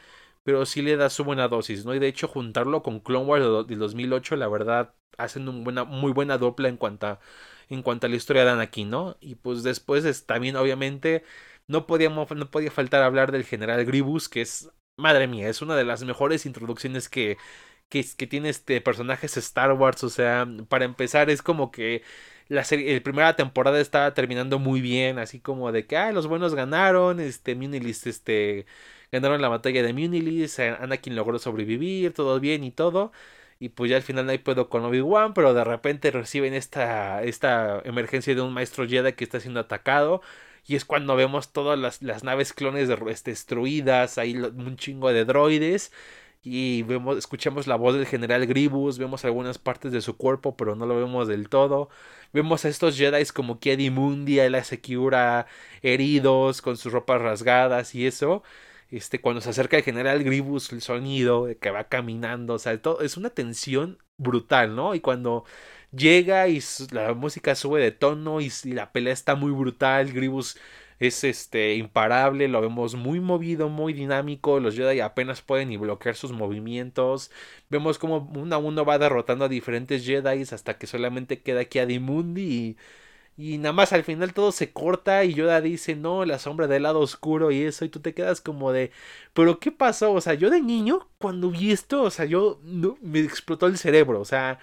pero 0.43 0.67
sí 0.67 0.83
le 0.83 0.97
da 0.97 1.11
su 1.11 1.25
buena 1.25 1.49
dosis, 1.49 1.85
¿no? 1.85 1.95
Y 1.95 1.99
de 1.99 2.09
hecho 2.09 2.29
juntarlo 2.29 2.83
con 2.83 3.01
Clone 3.01 3.27
Wars 3.27 3.69
de 3.69 3.77
2008, 3.77 4.37
la 4.37 4.49
verdad, 4.49 4.95
hacen 5.19 5.49
una 5.49 5.85
muy 5.85 6.13
buena 6.13 6.39
dupla 6.39 6.69
en 6.69 6.77
cuanto 6.77 7.07
a, 7.07 7.21
en 7.69 7.83
cuanto 7.83 8.07
a 8.07 8.11
la 8.11 8.17
historia 8.17 8.45
de 8.45 8.51
Anakin, 8.51 8.91
¿no? 8.91 9.17
Y 9.21 9.37
pues 9.37 9.63
después 9.63 10.27
también, 10.27 10.57
obviamente, 10.57 11.25
no, 11.67 11.87
podíamos, 11.87 12.31
no 12.33 12.51
podía 12.51 12.71
faltar 12.71 13.03
hablar 13.03 13.33
del 13.33 13.45
general 13.45 13.85
Grievous, 13.85 14.29
que 14.29 14.43
es, 14.43 14.71
madre 14.97 15.27
mía, 15.29 15.49
es 15.49 15.63
una 15.63 15.77
de 15.77 15.85
las 15.85 16.03
mejores 16.05 16.47
introducciones 16.47 17.09
que, 17.09 17.37
que, 17.89 18.05
que 18.17 18.27
tiene 18.27 18.49
este 18.51 18.81
personajes 18.81 19.37
Star 19.37 19.73
Wars, 19.73 20.05
o 20.05 20.11
sea, 20.11 20.47
para 20.69 20.85
empezar 20.85 21.31
es 21.31 21.43
como 21.43 21.71
que 21.71 22.03
la 22.51 22.65
serie, 22.65 22.95
la 22.95 23.03
primera 23.03 23.37
temporada 23.37 23.81
estaba 23.81 24.13
terminando 24.13 24.59
muy 24.59 24.81
bien, 24.81 25.19
así 25.21 25.41
como 25.41 25.71
de 25.73 25.87
que, 25.87 25.97
ah, 25.97 26.13
los 26.13 26.27
buenos 26.27 26.55
ganaron, 26.55 27.21
este, 27.21 27.55
Munilis, 27.55 28.07
este 28.09 28.67
ganaron 29.13 29.41
la 29.41 29.49
batalla 29.49 29.83
de 29.85 29.93
Munilis, 29.93 30.59
Anakin 30.59 31.15
logró 31.17 31.39
sobrevivir, 31.39 32.13
todo 32.13 32.41
bien 32.41 32.65
y 32.65 32.73
todo. 32.73 33.13
Y 33.61 33.69
pues 33.71 33.91
ya 33.91 33.97
al 33.97 34.03
final 34.03 34.27
no 34.27 34.33
hay 34.33 34.39
pedo 34.39 34.69
con 34.71 34.85
Obi-Wan, 34.85 35.35
pero 35.35 35.55
de 35.55 35.65
repente 35.65 36.11
reciben 36.11 36.55
esta, 36.55 37.23
esta 37.23 37.83
emergencia 37.85 38.35
de 38.35 38.41
un 38.41 38.53
maestro 38.55 38.89
Jedi 38.89 39.13
que 39.13 39.25
está 39.25 39.39
siendo 39.41 39.61
atacado. 39.61 40.23
Y 40.67 40.77
es 40.77 40.85
cuando 40.85 41.17
vemos 41.17 41.53
todas 41.53 41.79
las, 41.79 42.03
las 42.03 42.25
naves 42.25 42.53
clones 42.53 42.89
este, 43.09 43.33
destruidas, 43.33 44.19
hay 44.19 44.37
un 44.37 44.77
chingo 44.77 45.13
de 45.13 45.25
droides. 45.25 45.93
Y 46.43 46.83
vemos, 46.85 47.19
escuchamos 47.19 47.67
la 47.67 47.77
voz 47.77 47.95
del 47.95 48.07
general 48.07 48.47
Grievous, 48.47 48.99
vemos 48.99 49.25
algunas 49.27 49.59
partes 49.59 49.93
de 49.93 50.01
su 50.01 50.17
cuerpo, 50.17 50.57
pero 50.57 50.75
no 50.75 50.87
lo 50.87 50.97
vemos 50.97 51.29
del 51.29 51.49
todo. 51.51 51.91
Vemos 52.33 52.65
a 52.65 52.69
estos 52.69 52.97
Jedi 52.97 53.25
como 53.27 53.59
Kiedi 53.59 53.91
Mundi, 53.91 54.37
la 54.49 54.65
Secura 54.65 55.47
heridos, 55.83 56.63
con 56.63 56.77
sus 56.77 56.93
ropas 56.93 57.21
rasgadas 57.21 57.95
y 57.95 58.07
eso 58.07 58.43
este, 58.91 59.21
cuando 59.21 59.41
se 59.41 59.51
acerca 59.51 59.77
el 59.77 59.85
general 59.85 60.25
Gribus, 60.25 60.73
el 60.73 60.83
sonido 60.83 61.49
que 61.61 61.71
va 61.71 61.85
caminando, 61.85 62.55
o 62.55 62.59
sea, 62.59 62.81
todo, 62.81 63.01
es 63.03 63.17
una 63.17 63.31
tensión 63.31 63.99
brutal, 64.17 64.75
¿no? 64.75 64.95
Y 64.95 65.01
cuando 65.01 65.45
llega 65.93 66.49
y 66.49 66.61
la 66.93 67.15
música 67.15 67.55
sube 67.55 67.81
de 67.81 67.93
tono 67.93 68.41
y, 68.41 68.51
la 68.65 68.93
pelea 68.93 69.13
está 69.13 69.35
muy 69.37 69.53
brutal, 69.53 70.13
Gribus 70.13 70.57
es 71.01 71.25
este 71.25 71.75
imparable, 71.75 72.49
lo 72.49 72.61
vemos 72.61 72.95
muy 72.95 73.21
movido, 73.21 73.69
muy 73.69 73.93
dinámico, 73.93 74.61
los 74.61 74.77
Jedi 74.77 75.01
apenas 75.01 75.43
pueden 75.43 75.71
ni 75.71 75.77
bloquear 75.77 76.15
sus 76.15 76.33
movimientos, 76.33 77.31
vemos 77.71 77.99
como 77.99 78.31
uno 78.35 78.55
a 78.55 78.59
uno 78.59 78.85
va 78.85 78.99
derrotando 78.99 79.47
a 79.47 79.49
diferentes 79.49 80.05
Jedi 80.05 80.43
hasta 80.43 80.79
que 80.79 80.87
solamente 80.87 81.43
queda 81.43 81.63
aquí 81.63 81.79
a 81.81 81.87
Dimundi 81.87 82.43
y 82.43 82.77
y 83.41 83.57
nada 83.59 83.73
más 83.73 83.93
al 83.95 84.05
final 84.05 84.35
todo 84.35 84.53
se 84.53 84.73
corta 84.73 85.25
y 85.25 85.33
Yoda 85.35 85.61
dice, 85.63 85.97
no, 85.97 86.25
la 86.27 86.39
sombra 86.39 86.67
del 86.67 86.83
lado 86.83 87.01
oscuro 87.01 87.51
y 87.51 87.63
eso, 87.63 87.85
y 87.87 87.89
tú 87.89 88.01
te 88.01 88.13
quedas 88.15 88.41
como 88.43 88.71
de, 88.73 88.93
pero 89.33 89.59
¿qué 89.59 89.73
pasó? 89.73 90.13
O 90.13 90.21
sea, 90.21 90.35
yo 90.35 90.51
de 90.51 90.61
niño, 90.61 91.09
cuando 91.19 91.51
vi 91.51 91.73
esto, 91.73 92.03
o 92.03 92.11
sea, 92.11 92.27
yo 92.27 92.61
no, 92.65 92.99
me 93.01 93.21
explotó 93.21 93.67
el 93.67 93.79
cerebro, 93.79 94.21
o 94.21 94.25
sea, 94.27 94.59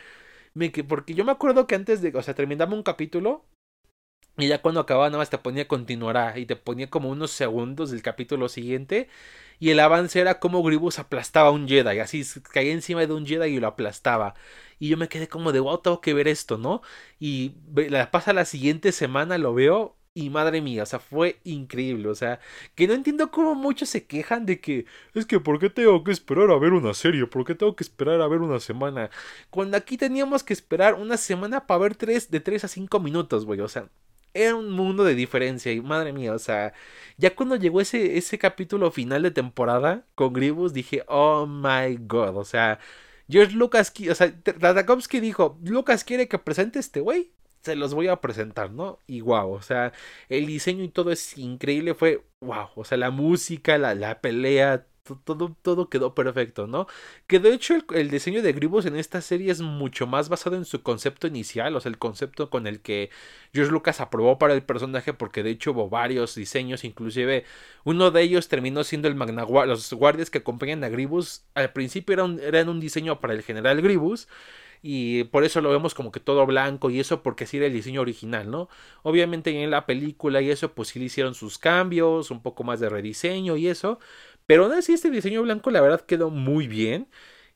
porque 0.88 1.14
yo 1.14 1.26
me 1.26 1.32
acuerdo 1.32 1.68
que 1.68 1.76
antes 1.76 2.02
de, 2.02 2.12
o 2.16 2.22
sea, 2.24 2.36
terminaba 2.36 2.74
un 2.76 2.84
capítulo 2.84 3.46
y 4.38 4.48
ya 4.48 4.62
cuando 4.62 4.80
acababa 4.82 5.08
nada 5.08 5.20
más 5.20 5.30
te 5.30 5.38
ponía 5.38 5.68
continuará 5.68 6.38
y 6.38 6.46
te 6.46 6.56
ponía 6.56 6.90
como 6.90 7.10
unos 7.10 7.32
segundos 7.32 7.92
del 7.92 8.02
capítulo 8.02 8.50
siguiente 8.50 9.10
y 9.60 9.72
el 9.72 9.80
avance 9.80 10.20
era 10.20 10.40
como 10.40 10.62
Gribus 10.64 11.00
aplastaba 11.00 11.50
a 11.50 11.52
un 11.52 11.68
Jedi, 11.68 12.00
así 12.00 12.24
caía 12.54 12.72
encima 12.74 13.06
de 13.06 13.14
un 13.14 13.26
Jedi 13.26 13.56
y 13.56 13.60
lo 13.60 13.68
aplastaba. 13.68 14.36
Y 14.80 14.90
yo 14.90 14.98
me 14.98 15.10
quedé 15.10 15.28
como 15.28 15.52
de 15.52 15.60
wow, 15.60 15.80
tengo 15.80 16.02
que 16.02 16.14
ver 16.14 16.28
esto, 16.28 16.58
¿no? 16.58 16.82
Y 17.20 17.54
la 17.76 18.12
pasa 18.12 18.34
la 18.34 18.46
siguiente 18.46 18.92
semana, 18.92 19.38
lo 19.40 19.54
veo 19.54 19.98
y 20.14 20.30
madre 20.32 20.62
mía, 20.62 20.84
o 20.84 20.86
sea, 20.86 21.00
fue 21.00 21.40
increíble, 21.44 22.08
o 22.10 22.16
sea, 22.16 22.40
que 22.74 22.88
no 22.88 22.94
entiendo 22.96 23.30
cómo 23.30 23.54
muchos 23.54 23.90
se 23.90 24.08
quejan 24.08 24.48
de 24.48 24.60
que 24.60 24.86
es 25.14 25.28
que 25.28 25.40
¿por 25.40 25.60
qué 25.60 25.70
tengo 25.70 26.04
que 26.04 26.12
esperar 26.12 26.50
a 26.50 26.58
ver 26.58 26.74
una 26.74 26.94
serie? 26.96 27.28
¿Por 27.28 27.46
qué 27.46 27.54
tengo 27.56 27.76
que 27.76 27.84
esperar 27.84 28.22
a 28.22 28.28
ver 28.28 28.42
una 28.42 28.60
semana? 28.60 29.12
Cuando 29.52 29.78
aquí 29.78 29.96
teníamos 29.98 30.44
que 30.44 30.54
esperar 30.54 30.96
una 30.96 31.18
semana 31.18 31.68
para 31.68 31.82
ver 31.82 31.96
tres, 31.96 32.32
de 32.32 32.40
3 32.40 32.64
a 32.64 32.68
5 32.68 33.00
minutos, 33.00 33.46
güey, 33.46 33.60
o 33.62 33.68
sea, 33.68 33.90
era 34.38 34.56
un 34.56 34.72
mundo 34.72 35.04
de 35.04 35.16
diferencia 35.16 35.72
y 35.72 35.82
madre 35.82 36.14
mía, 36.14 36.34
o 36.34 36.40
sea, 36.40 36.74
ya 37.18 37.36
cuando 37.36 37.56
llegó 37.56 37.82
ese, 37.82 38.18
ese 38.18 38.38
capítulo 38.38 38.92
final 38.92 39.24
de 39.24 39.32
temporada 39.32 40.06
con 40.16 40.34
Gribus 40.34 40.74
dije, 40.74 41.04
oh 41.08 41.46
my 41.48 41.98
god, 42.02 42.38
o 42.38 42.46
sea, 42.46 42.80
George 43.30 43.56
Lucas, 43.56 43.94
o 44.10 44.16
sea, 44.16 44.34
Tartakovsky 44.42 45.20
dijo, 45.20 45.60
Lucas 45.64 46.04
quiere 46.04 46.28
que 46.28 46.40
presente 46.40 46.80
este 46.80 47.00
güey, 47.02 47.32
se 47.62 47.76
los 47.76 47.94
voy 47.94 48.08
a 48.08 48.22
presentar, 48.22 48.72
¿no? 48.72 49.00
Y 49.08 49.22
wow, 49.22 49.52
o 49.52 49.62
sea, 49.62 49.94
el 50.30 50.46
diseño 50.46 50.84
y 50.84 50.90
todo 50.90 51.12
es 51.12 51.38
increíble, 51.38 51.94
fue 51.96 52.24
wow, 52.42 52.70
o 52.76 52.84
sea, 52.86 52.98
la 52.98 53.12
música, 53.12 53.78
la, 53.78 53.96
la 53.96 54.22
pelea, 54.22 54.88
todo, 55.16 55.56
todo 55.62 55.90
quedó 55.90 56.14
perfecto, 56.14 56.68
¿no? 56.68 56.88
Que 57.28 57.40
de 57.40 57.54
hecho 57.54 57.76
el, 57.94 58.10
diseño 58.10 58.42
de 58.42 58.54
Gribus 58.54 58.86
en 58.86 58.96
esta 58.96 59.22
serie 59.22 59.52
es 59.52 59.62
mucho 59.62 60.08
más 60.08 60.30
basado 60.30 60.56
en 60.56 60.66
su 60.66 60.84
concepto 60.84 61.28
inicial, 61.28 61.76
o 61.76 61.80
sea, 61.80 61.90
el 61.90 61.98
concepto 61.98 62.50
con 62.50 62.68
el 62.68 62.82
que 62.82 63.10
George 63.54 63.72
Lucas 63.72 64.02
aprobó 64.02 64.38
para 64.38 64.54
el 64.54 64.64
personaje, 64.64 65.14
porque 65.14 65.44
de 65.44 65.52
hecho 65.52 65.72
hubo 65.72 65.90
varios 65.90 66.36
diseños, 66.36 66.84
inclusive 66.84 67.46
uno 67.84 68.12
de 68.12 68.22
ellos 68.22 68.48
terminó 68.48 68.84
siendo 68.84 69.08
el 69.08 69.16
Magna 69.16 69.46
los 69.66 69.94
guardias 69.94 70.30
que 70.30 70.40
acompañan 70.40 70.84
a 70.84 70.90
Gribus, 70.90 71.44
al 71.54 71.72
principio 71.74 72.14
eran, 72.14 72.40
eran 72.40 72.70
un 72.70 72.80
diseño 72.80 73.20
para 73.20 73.34
el 73.34 73.44
general 73.44 73.82
Gribus, 73.82 74.28
y 74.82 75.26
por 75.26 75.44
eso 75.44 75.62
lo 75.62 75.70
vemos 75.70 75.94
como 75.94 76.12
que 76.12 76.20
todo 76.20 76.46
blanco 76.46 76.90
y 76.90 77.00
eso 77.00 77.24
porque 77.24 77.46
así 77.46 77.58
era 77.58 77.66
el 77.66 77.74
diseño 77.74 78.02
original, 78.02 78.50
¿no? 78.50 78.70
Obviamente 79.04 79.64
en 79.64 79.72
la 79.72 79.86
película 79.86 80.42
y 80.42 80.50
eso 80.52 80.74
pues 80.74 80.90
sí 80.90 81.00
le 81.00 81.06
hicieron 81.06 81.34
sus 81.34 81.58
cambios, 81.58 82.32
un 82.32 82.42
poco 82.42 82.64
más 82.64 82.80
de 82.80 82.90
rediseño 82.90 83.58
y 83.58 83.68
eso, 83.68 84.00
pero 84.48 84.66
aún 84.66 84.74
así 84.74 84.94
este 84.94 85.12
diseño 85.12 85.44
blanco 85.44 85.72
la 85.72 85.82
verdad 85.82 86.02
quedó 86.02 86.30
muy 86.32 86.68
bien. 86.68 87.08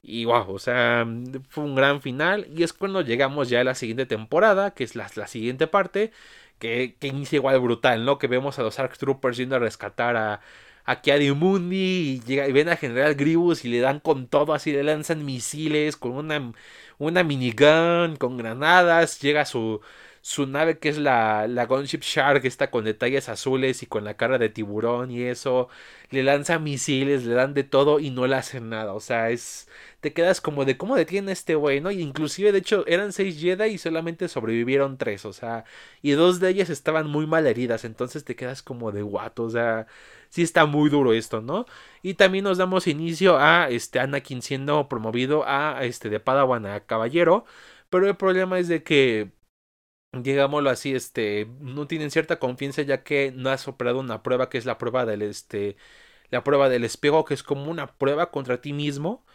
Y 0.04 0.26
wow, 0.26 0.52
o 0.54 0.60
sea, 0.60 1.06
fue 1.50 1.64
un 1.64 1.76
gran 1.76 2.02
final. 2.02 2.48
Y 2.56 2.64
es 2.64 2.74
cuando 2.74 3.02
llegamos 3.02 3.50
ya 3.50 3.62
a 3.62 3.64
la 3.64 3.76
siguiente 3.76 4.06
temporada, 4.06 4.74
que 4.74 4.84
es 4.84 4.96
la, 4.96 5.10
la 5.16 5.28
siguiente 5.28 5.68
parte, 5.68 6.12
que, 6.60 6.96
que, 7.00 7.08
inicia 7.08 7.38
igual 7.38 7.60
brutal, 7.60 8.06
¿no? 8.06 8.18
Que 8.18 8.28
vemos 8.28 8.60
a 8.60 8.64
los 8.64 8.80
Arc 8.80 8.98
Troopers 8.98 9.38
yendo 9.38 9.56
a 9.58 9.60
rescatar 9.60 10.16
a, 10.18 10.42
a 10.86 11.02
Mundi 11.36 11.76
y, 11.78 12.22
llega, 12.22 12.48
y 12.48 12.52
ven 12.52 12.70
a 12.70 12.78
General 12.78 13.16
Grievous 13.16 13.66
y 13.66 13.70
le 13.70 13.80
dan 13.80 14.00
con 14.00 14.28
todo, 14.28 14.54
así 14.54 14.72
le 14.72 14.84
lanzan 14.84 15.26
misiles 15.26 15.96
con 15.98 16.14
una, 16.14 16.54
una 16.98 17.24
minigun, 17.24 18.16
con 18.18 18.38
granadas, 18.38 19.20
llega 19.22 19.46
su, 19.46 19.82
su 20.22 20.46
nave 20.46 20.78
que 20.78 20.90
es 20.90 20.98
la, 20.98 21.48
la 21.48 21.66
Gunship 21.66 22.02
Shark, 22.02 22.46
está 22.46 22.70
con 22.70 22.86
detalles 22.86 23.28
azules 23.30 23.82
y 23.84 23.88
con 23.88 24.04
la 24.04 24.16
cara 24.16 24.38
de 24.38 24.50
tiburón 24.50 25.12
y 25.12 25.24
eso, 25.24 25.68
le 26.12 26.24
lanza 26.24 26.60
misiles, 26.60 27.26
le 27.26 27.34
dan 27.34 27.54
de 27.54 27.64
todo 27.64 28.00
y 28.00 28.12
no 28.12 28.28
le 28.28 28.36
hacen 28.36 28.70
nada, 28.70 28.94
o 28.94 29.00
sea, 29.00 29.32
es, 29.32 29.68
te 30.00 30.14
quedas 30.14 30.40
como 30.42 30.66
de 30.66 30.78
cómo 30.78 30.96
detiene 30.96 31.32
este 31.32 31.56
güey, 31.56 31.82
¿no? 31.82 31.92
Y 31.92 32.02
inclusive, 32.02 32.52
de 32.52 32.60
hecho, 32.60 32.86
eran 32.88 33.14
seis 33.14 33.40
Jedi 33.40 33.66
y 33.72 33.78
solamente 33.80 34.28
sobrevivieron 34.28 34.98
tres, 34.98 35.26
o 35.26 35.34
sea, 35.34 35.66
y 36.02 36.12
dos 36.12 36.40
de 36.40 36.50
ellas 36.50 36.70
estaban 36.70 37.08
muy 37.08 37.26
mal 37.26 37.48
heridas, 37.48 37.84
entonces 37.86 38.24
te 38.24 38.36
quedas 38.36 38.62
como 38.62 38.92
de 38.92 39.02
guato, 39.02 39.44
o 39.44 39.50
sea, 39.50 39.88
sí 40.30 40.44
está 40.44 40.66
muy 40.66 40.90
duro 40.90 41.14
esto, 41.14 41.42
¿no? 41.42 41.66
Y 42.04 42.14
también 42.16 42.44
nos 42.44 42.58
damos 42.58 42.88
inicio 42.88 43.38
a 43.40 43.70
este 43.70 44.00
Anakin 44.00 44.42
siendo 44.42 44.88
promovido 44.88 45.44
a 45.48 45.84
este 45.84 46.10
de 46.10 46.20
Padawan 46.20 46.66
a 46.68 46.82
caballero, 46.82 47.46
pero 47.90 48.08
el 48.08 48.16
problema 48.18 48.60
es 48.60 48.68
de 48.68 48.84
que 48.84 49.32
digámoslo 50.14 50.70
así, 50.70 50.94
este, 50.94 51.48
no 51.60 51.88
tienen 51.88 52.12
cierta 52.12 52.40
confianza 52.40 52.82
ya 52.82 53.04
que 53.04 53.32
no 53.36 53.50
ha 53.50 53.58
superado 53.58 54.00
una 54.00 54.24
prueba 54.24 54.50
que 54.50 54.58
es 54.58 54.66
la 54.66 54.78
prueba 54.78 55.06
del, 55.06 55.22
este, 55.22 55.78
la 56.32 56.44
prueba 56.44 56.70
del 56.70 56.84
espejo, 56.86 57.26
que 57.26 57.34
es 57.36 57.44
como 57.44 57.72
una 57.72 57.98
prueba 57.98 58.32
contra 58.32 58.62
ti 58.62 58.74
mismo. 58.74 59.26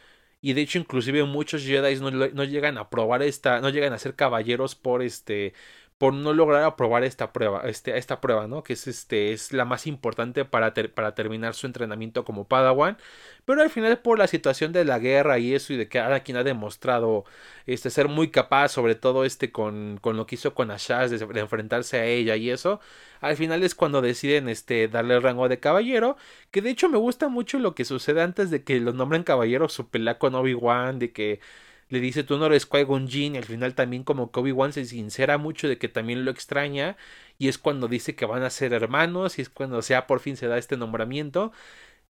Y 0.41 0.53
de 0.55 0.63
hecho, 0.63 0.79
inclusive 0.79 1.25
muchos 1.25 1.65
Jedi 1.65 1.97
no, 2.01 2.11
no 2.11 2.45
llegan 2.45 2.79
a 2.79 2.91
probar 2.91 3.23
esta, 3.23 3.61
no 3.61 3.71
llegan 3.71 3.93
a 3.93 3.99
ser 3.99 4.15
caballeros 4.17 4.75
por 4.77 5.03
este, 5.03 5.55
por 5.99 6.13
no 6.13 6.35
lograr 6.35 6.63
aprobar 6.65 7.05
esta 7.05 7.33
prueba, 7.33 7.63
este, 7.65 7.97
esta 7.97 8.21
prueba, 8.21 8.47
¿no? 8.47 8.63
Que 8.63 8.75
es, 8.75 8.87
este, 8.87 9.33
es 9.33 9.53
la 9.53 9.65
más 9.65 9.87
importante 9.87 10.45
para, 10.45 10.75
para 10.95 11.15
terminar 11.15 11.55
su 11.55 11.67
entrenamiento 11.67 12.25
como 12.25 12.47
Padawan. 12.47 12.99
Pero 13.47 13.63
al 13.63 13.71
final, 13.71 13.99
por 14.01 14.19
la 14.19 14.27
situación 14.27 14.73
de 14.73 14.85
la 14.85 14.99
guerra 14.99 15.39
y 15.39 15.55
eso, 15.55 15.73
y 15.73 15.77
de 15.77 15.89
que 15.89 16.03
quien 16.25 16.37
ha 16.37 16.45
demostrado 16.45 17.25
este, 17.67 17.91
ser 17.91 18.09
muy 18.09 18.29
capaz, 18.31 18.71
sobre 18.71 18.95
todo 18.95 19.25
este 19.25 19.53
con, 19.53 19.99
con 20.03 20.17
lo 20.17 20.27
que 20.27 20.35
hizo 20.35 20.55
con 20.55 20.71
Ashash, 20.71 21.11
de, 21.11 21.41
enfrentarse 21.41 21.99
a 21.99 22.05
ella 22.05 22.37
y 22.37 22.51
eso, 22.51 22.81
al 23.21 23.37
final 23.37 23.63
es 23.63 23.75
cuando 23.75 24.03
deciden 24.03 24.49
este, 24.49 24.89
darle 24.89 25.15
el 25.15 25.23
rango 25.23 25.49
de 25.49 25.61
caballero. 25.61 26.17
Que 26.51 26.61
de 26.63 26.71
hecho 26.71 26.89
me 26.91 26.99
gusta 26.99 27.29
mucho 27.29 27.59
lo 27.59 27.75
que 27.75 27.85
sucede 27.85 28.23
antes 28.23 28.51
de 28.51 28.65
que 28.65 28.81
lo 28.81 28.93
nombren 28.93 29.23
caballero, 29.23 29.69
su 29.69 29.89
pelea 29.89 30.19
con 30.19 30.35
Obi-Wan, 30.35 30.99
de 30.99 31.13
que 31.13 31.41
le 31.89 32.01
dice 32.01 32.25
tú 32.25 32.39
no 32.39 32.47
eres 32.47 32.69
Qui-Gon 32.69 33.09
al 33.37 33.45
final 33.45 33.75
también 33.75 34.03
como 34.05 34.31
que 34.33 34.41
Obi-Wan 34.41 34.73
se 34.73 34.85
sincera 34.85 35.39
mucho 35.39 35.69
de 35.69 35.79
que 35.79 35.89
también 35.89 36.25
lo 36.25 36.31
extraña 36.31 36.97
y 37.39 37.49
es 37.49 37.59
cuando 37.59 37.89
dice 37.89 38.17
que 38.17 38.27
van 38.27 38.43
a 38.43 38.51
ser 38.51 38.73
hermanos 38.73 39.39
y 39.39 39.43
es 39.43 39.49
cuando 39.49 39.83
sea 39.83 40.07
por 40.07 40.21
fin 40.21 40.37
se 40.37 40.49
da 40.49 40.59
este 40.59 40.77
nombramiento. 40.77 41.53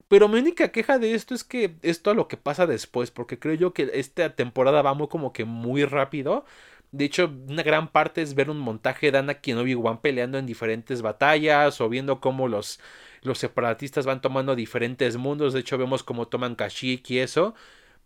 Pero 0.09 0.29
mi 0.29 0.39
única 0.39 0.69
queja 0.71 0.99
de 0.99 1.15
esto 1.15 1.35
es 1.35 1.45
que 1.45 1.77
esto 1.83 2.11
es 2.13 2.17
lo 2.17 2.29
que 2.29 2.37
pasa 2.37 2.67
después, 2.67 3.11
porque 3.11 3.39
creo 3.39 3.55
yo 3.55 3.73
que 3.75 3.91
esta 3.95 4.35
temporada 4.37 4.83
va 4.83 4.95
muy 4.95 5.09
como 5.09 5.33
que 5.33 5.45
muy 5.45 5.85
rápido. 5.85 6.45
De 6.93 7.05
hecho, 7.05 7.31
una 7.49 7.63
gran 7.63 7.89
parte 7.89 8.23
es 8.23 8.35
ver 8.35 8.49
un 8.51 8.59
montaje 8.61 9.11
de 9.11 9.19
Anakin 9.19 9.59
Obi-Wan 9.59 10.01
peleando 10.01 10.39
en 10.39 10.47
diferentes 10.47 11.03
batallas 11.03 11.81
o 11.81 11.89
viendo 11.89 12.21
cómo 12.21 12.49
los, 12.49 12.81
los 13.23 13.39
separatistas 13.39 14.07
van 14.07 14.21
tomando 14.21 14.55
diferentes 14.55 15.17
mundos. 15.17 15.53
De 15.53 15.61
hecho, 15.61 15.79
vemos 15.79 16.05
cómo 16.05 16.29
toman 16.29 16.55
Kashyyyk 16.55 17.11
y 17.11 17.19
eso. 17.19 17.55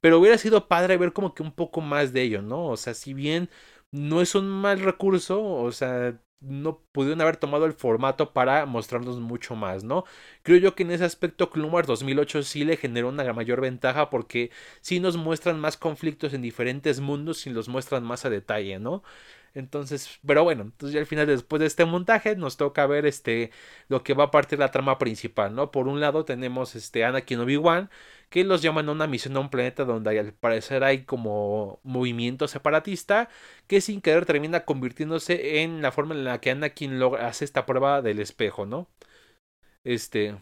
Pero 0.01 0.19
hubiera 0.19 0.39
sido 0.39 0.69
padre 0.69 0.97
ver 0.97 1.13
como 1.13 1.35
que 1.35 1.43
un 1.43 1.53
poco 1.53 1.81
más 1.81 2.13
de 2.13 2.23
ello, 2.23 2.43
¿no? 2.43 2.67
O 2.69 2.77
sea, 2.77 2.95
si 2.95 3.15
bien 3.15 3.51
no 3.91 4.21
es 4.21 4.35
un 4.35 4.49
mal 4.49 4.81
recurso, 4.81 5.43
o 5.45 5.73
sea, 5.73 6.19
no 6.41 6.81
pudieron 6.93 7.21
haber 7.21 7.37
tomado 7.37 7.67
el 7.67 7.75
formato 7.75 8.33
para 8.33 8.65
mostrarnos 8.67 9.21
mucho 9.21 9.55
más, 9.57 9.85
¿no? 9.85 10.05
Creo 10.43 10.59
yo 10.59 10.75
que 10.75 10.85
en 10.85 10.91
ese 10.91 11.05
aspecto 11.05 11.51
Wars 11.55 11.87
2008 11.87 12.43
sí 12.43 12.65
le 12.65 12.77
generó 12.79 13.09
una 13.11 13.31
mayor 13.35 13.61
ventaja 13.61 14.09
porque 14.11 14.51
sí 14.81 15.01
nos 15.01 15.17
muestran 15.19 15.61
más 15.61 15.77
conflictos 15.77 16.33
en 16.33 16.43
diferentes 16.43 17.01
mundos 17.01 17.47
y 17.47 17.51
los 17.51 17.69
muestran 17.69 18.05
más 18.05 18.25
a 18.25 18.31
detalle, 18.31 18.79
¿no? 18.79 19.03
Entonces, 19.55 20.21
pero 20.27 20.45
bueno, 20.45 20.63
entonces 20.63 20.95
ya 20.95 21.01
al 21.01 21.07
final 21.07 21.27
después 21.27 21.61
de 21.61 21.67
este 21.67 21.85
montaje 21.85 22.37
nos 22.37 22.57
toca 22.57 22.87
ver 22.87 23.05
este 23.05 23.51
lo 23.89 24.03
que 24.05 24.15
va 24.15 24.25
a 24.25 24.31
partir 24.31 24.59
la 24.59 24.71
trama 24.71 24.97
principal, 24.99 25.55
¿no? 25.55 25.71
Por 25.73 25.89
un 25.89 26.01
lado 26.01 26.25
tenemos 26.25 26.77
este 26.77 27.05
Anakin 27.05 27.41
Obi-Wan 27.41 27.91
que 28.31 28.45
los 28.45 28.63
llaman 28.63 28.89
a 28.89 28.93
una 28.93 29.07
misión 29.07 29.37
a 29.37 29.41
un 29.41 29.51
planeta 29.51 29.85
donde 29.85 30.19
al 30.19 30.33
parecer 30.35 30.85
hay 30.85 31.05
como 31.05 31.81
movimiento 31.85 32.49
separatista 32.49 33.29
que 33.67 33.81
sin 33.81 34.01
querer 34.01 34.27
termina 34.27 34.65
convirtiéndose 34.65 35.63
en 35.63 35.83
la 35.83 35.93
forma 35.93 36.15
en 36.15 36.25
la 36.25 36.41
que 36.41 36.51
Anakin 36.53 36.99
logra, 37.01 37.29
hace 37.29 37.45
esta 37.45 37.67
prueba 37.67 38.03
del 38.03 38.21
espejo, 38.21 38.67
¿no? 38.67 38.89
Este 39.85 40.37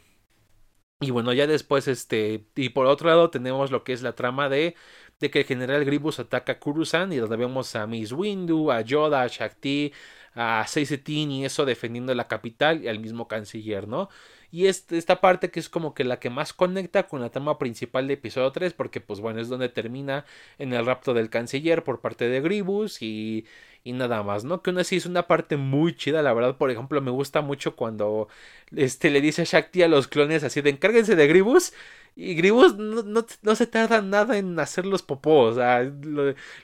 y 1.00 1.10
bueno, 1.12 1.32
ya 1.32 1.46
después 1.46 1.86
este 1.88 2.46
y 2.56 2.70
por 2.70 2.86
otro 2.86 3.08
lado 3.08 3.30
tenemos 3.30 3.70
lo 3.70 3.84
que 3.84 3.92
es 3.92 4.02
la 4.02 4.14
trama 4.14 4.48
de 4.48 4.74
de 5.20 5.30
que 5.30 5.40
el 5.40 5.46
general 5.46 5.84
Grievous 5.84 6.18
ataca 6.20 6.52
a 6.52 6.58
Kurusan 6.60 7.12
y 7.12 7.16
donde 7.16 7.36
vemos 7.36 7.74
a 7.76 7.86
Miss 7.86 8.12
Windu, 8.12 8.70
a 8.70 8.82
Yoda, 8.82 9.22
a 9.22 9.26
Shakti, 9.28 9.92
a 10.34 10.64
Seisetin 10.66 11.30
y 11.30 11.44
eso 11.44 11.64
defendiendo 11.64 12.14
la 12.14 12.28
capital 12.28 12.82
y 12.84 12.88
al 12.88 13.00
mismo 13.00 13.28
canciller, 13.28 13.88
¿no? 13.88 14.08
Y 14.50 14.66
esta 14.66 15.20
parte 15.20 15.50
que 15.50 15.60
es 15.60 15.68
como 15.68 15.92
que 15.94 16.04
la 16.04 16.18
que 16.20 16.30
más 16.30 16.54
conecta 16.54 17.06
con 17.06 17.20
la 17.20 17.30
trama 17.30 17.58
principal 17.58 18.08
de 18.08 18.14
episodio 18.14 18.50
3, 18.50 18.72
porque 18.72 19.00
pues 19.00 19.20
bueno, 19.20 19.40
es 19.40 19.48
donde 19.48 19.68
termina 19.68 20.24
en 20.58 20.72
el 20.72 20.86
rapto 20.86 21.12
del 21.12 21.28
canciller 21.28 21.84
por 21.84 22.00
parte 22.00 22.28
de 22.30 22.40
Gribus 22.40 23.02
y, 23.02 23.44
y 23.84 23.92
nada 23.92 24.22
más, 24.22 24.44
¿no? 24.44 24.62
Que 24.62 24.70
aún 24.70 24.78
así 24.78 24.96
es 24.96 25.04
una 25.04 25.26
parte 25.26 25.58
muy 25.58 25.94
chida, 25.94 26.22
la 26.22 26.32
verdad, 26.32 26.56
por 26.56 26.70
ejemplo, 26.70 27.00
me 27.02 27.10
gusta 27.10 27.42
mucho 27.42 27.76
cuando 27.76 28.28
este 28.74 29.10
le 29.10 29.20
dice 29.20 29.42
a 29.42 29.44
Shakti 29.44 29.82
a 29.82 29.88
los 29.88 30.08
clones 30.08 30.42
así 30.44 30.62
de 30.62 30.70
encárguense 30.70 31.14
de 31.14 31.26
Gribus 31.26 31.72
y 32.20 32.34
Gribus 32.34 32.76
no, 32.76 33.24
no, 33.42 33.54
se 33.54 33.66
tarda 33.68 34.02
nada 34.02 34.38
en 34.38 34.58
hacerlos 34.58 35.02
popó, 35.02 35.42
o 35.42 35.54
sea, 35.54 35.88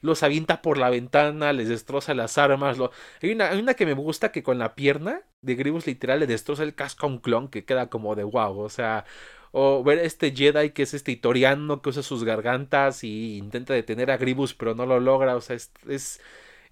los 0.00 0.22
avienta 0.24 0.60
por 0.62 0.78
la 0.78 0.90
ventana, 0.90 1.52
les 1.52 1.68
destroza 1.68 2.12
las 2.12 2.38
armas. 2.38 2.76
Hay, 3.22 3.30
una, 3.30 3.50
hay, 3.50 3.60
una, 3.60 3.74
que 3.74 3.86
me 3.86 3.92
gusta 3.92 4.32
que 4.32 4.42
con 4.42 4.58
la 4.58 4.74
pierna 4.74 5.22
de 5.42 5.54
Gribus 5.54 5.86
literal 5.86 6.18
le 6.18 6.26
destroza 6.26 6.64
el 6.64 6.74
casco 6.74 7.06
a 7.06 7.08
un 7.08 7.18
clon 7.18 7.46
que 7.46 7.64
queda 7.64 7.88
como 7.88 8.16
de 8.16 8.24
wow, 8.24 8.58
o 8.58 8.68
sea, 8.68 9.04
o 9.52 9.84
ver 9.84 10.00
este 10.00 10.34
Jedi 10.34 10.70
que 10.70 10.82
es 10.82 10.92
este 10.92 11.12
Itoriano 11.12 11.82
que 11.82 11.90
usa 11.90 12.02
sus 12.02 12.24
gargantas 12.24 13.04
y 13.04 13.36
intenta 13.36 13.74
detener 13.74 14.10
a 14.10 14.16
Gribus 14.16 14.54
pero 14.54 14.74
no 14.74 14.86
lo 14.86 14.98
logra, 14.98 15.36
o 15.36 15.40
sea, 15.40 15.54
es 15.54 16.20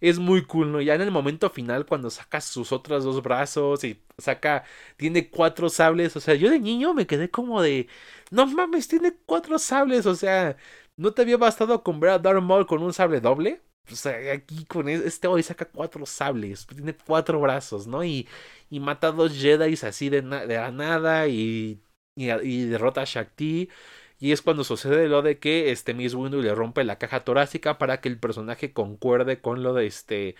es 0.03 0.19
muy 0.19 0.45
cool, 0.45 0.73
¿no? 0.73 0.83
Ya 0.83 0.95
en 0.95 1.01
el 1.03 1.11
momento 1.11 1.49
final, 1.51 1.87
cuando 1.87 2.11
saca 2.11 2.41
sus 2.43 2.73
otros 2.73 3.05
dos 3.05 3.23
brazos 3.23 3.85
y 3.85 4.03
saca, 4.19 4.65
tiene 4.99 5.31
cuatro 5.31 5.71
sables, 5.71 6.17
o 6.17 6.21
sea, 6.21 6.35
yo 6.35 6.51
de 6.51 6.61
niño 6.61 6.95
me 6.95 7.07
quedé 7.07 7.31
como 7.31 7.63
de, 7.63 7.89
no 8.31 8.47
mames, 8.47 8.89
tiene 8.89 9.15
cuatro 9.27 9.59
sables, 9.59 10.07
o 10.07 10.15
sea, 10.15 10.57
¿no 10.97 11.13
te 11.13 11.23
había 11.23 11.37
bastado 11.39 11.83
con 11.83 12.01
ver 12.01 12.11
a 12.11 12.19
Darth 12.19 12.43
Maul 12.43 12.67
con 12.67 12.83
un 12.83 12.93
sable 12.93 13.21
doble? 13.21 13.63
O 13.91 13.97
sea, 13.97 14.33
aquí 14.35 14.65
con 14.67 14.89
este 14.89 15.27
hoy 15.29 15.43
saca 15.43 15.65
cuatro 15.67 16.07
sables, 16.07 16.67
tiene 16.67 16.95
cuatro 16.97 17.41
brazos, 17.41 17.87
¿no? 17.87 18.05
Y, 18.05 18.29
y 18.71 18.81
mata 18.81 19.09
a 19.09 19.13
dos 19.13 19.33
Jedi 19.37 19.75
así 19.83 20.09
de, 20.09 20.23
de 20.23 20.57
la 20.57 20.71
nada 20.71 21.27
y, 21.29 21.83
y, 22.15 22.31
y 22.31 22.65
derrota 22.67 23.03
a 23.03 23.05
Shakti. 23.05 23.69
Y 24.23 24.31
es 24.31 24.41
cuando 24.41 24.63
sucede 24.63 25.09
lo 25.09 25.21
de 25.23 25.41
que 25.41 25.73
este 25.73 25.95
Miss 25.95 26.15
Windu 26.15 26.41
le 26.43 26.55
rompe 26.55 26.85
la 26.85 26.97
caja 26.97 27.25
torácica 27.25 27.77
para 27.79 28.01
que 28.01 28.09
el 28.09 28.21
personaje 28.21 28.73
concuerde 28.73 29.41
con 29.41 29.65
lo 29.65 29.75
de 29.75 29.87
este. 29.87 30.37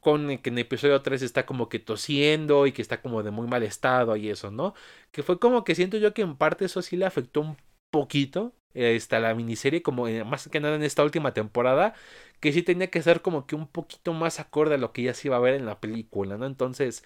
Con 0.00 0.38
que 0.38 0.50
en 0.50 0.58
episodio 0.58 1.02
3 1.02 1.22
está 1.22 1.46
como 1.46 1.68
que 1.68 1.78
tosiendo 1.78 2.66
y 2.66 2.72
que 2.72 2.82
está 2.82 3.02
como 3.02 3.22
de 3.22 3.30
muy 3.30 3.46
mal 3.48 3.62
estado 3.64 4.16
y 4.16 4.30
eso, 4.30 4.50
¿no? 4.50 4.74
Que 5.12 5.22
fue 5.22 5.38
como 5.38 5.64
que 5.64 5.74
siento 5.74 5.98
yo 5.98 6.14
que 6.14 6.22
en 6.22 6.36
parte 6.36 6.64
eso 6.66 6.82
sí 6.82 6.96
le 6.96 7.06
afectó 7.06 7.42
un 7.42 7.56
poquito 7.90 8.54
esta 8.74 9.20
la 9.20 9.34
miniserie 9.34 9.82
como 9.82 10.06
más 10.24 10.48
que 10.48 10.60
nada 10.60 10.76
en 10.76 10.82
esta 10.82 11.04
última 11.04 11.34
temporada 11.34 11.94
que 12.40 12.52
sí 12.52 12.62
tenía 12.62 12.88
que 12.90 13.02
ser 13.02 13.22
como 13.22 13.46
que 13.46 13.54
un 13.56 13.68
poquito 13.68 14.14
más 14.14 14.40
acorde 14.40 14.76
a 14.76 14.78
lo 14.78 14.92
que 14.92 15.02
ya 15.02 15.14
se 15.14 15.28
iba 15.28 15.36
a 15.36 15.40
ver 15.40 15.54
en 15.54 15.66
la 15.66 15.80
película 15.80 16.38
no 16.38 16.46
entonces 16.46 17.04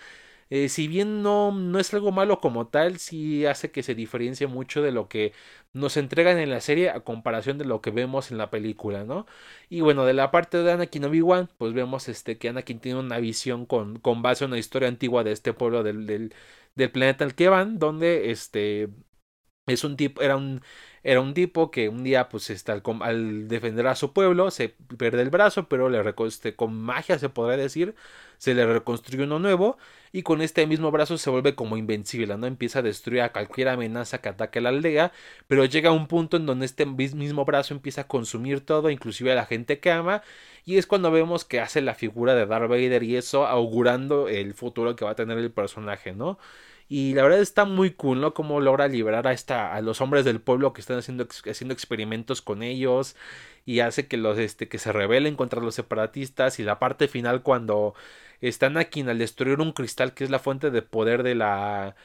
eh, 0.51 0.69
si 0.69 0.89
bien 0.89 1.23
no, 1.23 1.53
no 1.53 1.79
es 1.79 1.93
algo 1.95 2.13
malo 2.13 2.41
como 2.41 2.69
tal, 2.69 2.99
sí 2.99 3.47
hace 3.47 3.71
que 3.71 3.83
se 3.83 3.95
diferencie 3.95 4.47
mucho 4.47 4.83
de 4.83 4.93
lo 4.93 5.09
que 5.09 5.33
nos 5.73 5.97
entregan 5.97 6.39
en 6.39 6.51
la 6.51 6.61
serie 6.61 6.91
a 6.91 7.01
comparación 7.01 7.59
de 7.59 7.65
lo 7.65 7.81
que 7.81 7.91
vemos 7.91 8.31
en 8.31 8.39
la 8.39 8.51
película, 8.51 9.05
¿no? 9.05 9.27
Y 9.69 9.81
bueno, 9.83 10.05
de 10.05 10.15
la 10.15 10.31
parte 10.31 10.63
de 10.63 10.73
Anakin 10.73 11.05
Obi-Wan, 11.05 11.51
pues 11.59 11.73
vemos 11.75 12.09
este, 12.09 12.39
que 12.39 12.49
Anakin 12.49 12.81
tiene 12.81 13.01
una 13.01 13.19
visión 13.19 13.67
con, 13.67 13.99
con 13.99 14.23
base 14.23 14.45
en 14.45 14.51
una 14.53 14.59
historia 14.59 14.89
antigua 14.89 15.25
de 15.25 15.33
este 15.33 15.53
pueblo 15.53 15.83
del, 15.83 16.07
del, 16.07 16.35
del 16.75 16.91
planeta 16.91 17.25
al 17.25 17.35
que 17.35 17.49
van, 17.49 17.79
donde 17.79 18.31
este 18.31 18.89
Es 19.67 19.83
un 19.83 19.97
tipo, 19.97 20.23
era 20.23 20.37
un, 20.37 20.63
era 21.03 21.21
un 21.21 21.35
tipo 21.35 21.73
que 21.73 21.89
un 21.89 22.05
día, 22.05 22.29
pues, 22.29 22.51
está, 22.51 22.73
al, 22.73 22.83
al, 23.01 23.49
defender 23.49 23.89
a 23.89 23.97
su 23.97 24.13
pueblo, 24.13 24.53
se 24.53 24.69
pierde 24.69 25.23
el 25.23 25.31
brazo, 25.31 25.69
pero 25.69 25.89
le 25.89 26.01
este, 26.27 26.55
con 26.55 26.81
magia 26.81 27.19
se 27.19 27.29
podría 27.31 27.57
decir, 27.57 27.97
se 28.39 28.55
le 28.55 28.65
reconstruye 28.65 29.25
uno 29.25 29.41
nuevo 29.41 29.77
y 30.13 30.23
con 30.23 30.41
este 30.41 30.69
mismo 30.69 30.93
brazo 30.93 31.19
se 31.19 31.31
vuelve 31.31 31.57
como 31.57 31.77
invencible, 31.77 32.37
¿no? 32.37 32.47
Empieza 32.47 32.79
a 32.79 32.83
destruir 32.83 33.23
a 33.23 33.33
cualquier 33.33 33.69
amenaza 33.69 34.19
que 34.19 34.29
ataque 34.29 34.61
a 34.61 34.63
la 34.63 34.69
aldea, 34.69 35.13
pero 35.49 35.65
llega 35.65 35.91
a 35.91 35.93
un 35.93 36.07
punto 36.07 36.37
en 36.37 36.47
donde 36.47 36.65
este 36.67 36.87
mismo 36.87 37.45
brazo 37.45 37.75
empieza 37.75 38.03
a 38.03 38.09
consumir 38.09 38.61
todo, 38.61 38.89
inclusive 38.91 39.33
a 39.33 39.35
la 39.35 39.47
gente 39.47 39.81
que 39.81 39.91
ama, 39.91 40.23
y 40.65 40.77
es 40.79 40.87
cuando 40.87 41.11
vemos 41.11 41.45
que 41.45 41.61
hace 41.61 41.81
la 41.81 41.95
figura 41.95 42.35
de 42.37 42.47
Darth 42.47 42.69
Vader 42.69 43.03
y 43.03 43.17
eso 43.17 43.47
augurando 43.47 44.29
el 44.29 44.55
futuro 44.55 44.95
que 44.95 45.05
va 45.05 45.13
a 45.13 45.15
tener 45.17 45.39
el 45.39 45.51
personaje, 45.51 46.13
¿no? 46.13 46.39
Y 46.89 47.15
la 47.15 47.23
verdad 47.25 47.41
está 47.41 47.65
muy 47.65 47.93
cool, 47.93 48.21
¿no? 48.21 48.33
Cómo 48.35 48.61
logra 48.61 48.87
liberar 48.89 49.27
a, 49.27 49.33
esta, 49.33 49.75
a 49.75 49.81
los 49.81 50.01
hombres 50.01 50.25
del 50.25 50.41
pueblo 50.41 50.73
que 50.73 50.81
están 50.81 50.99
haciendo, 50.99 51.27
haciendo 51.51 51.75
experimentos 51.75 52.43
con 52.43 52.63
ellos. 52.63 53.17
Y 53.65 53.81
hace 53.81 54.07
que, 54.07 54.17
los, 54.17 54.39
este, 54.39 54.69
que 54.69 54.79
se 54.79 54.93
rebelen 54.93 55.37
contra 55.37 55.61
los 55.61 55.75
separatistas. 55.75 56.61
Y 56.61 56.63
la 56.63 56.79
parte 56.79 57.09
final 57.09 57.43
cuando 57.43 57.95
están 58.41 58.77
aquí 58.77 59.01
al 59.03 59.19
destruir 59.19 59.61
un 59.61 59.73
cristal 59.73 60.15
que 60.15 60.25
es 60.25 60.31
la 60.31 60.39
fuente 60.39 60.71
de 60.71 60.83
poder 60.83 61.23
de 61.23 61.35
la, 61.35 61.97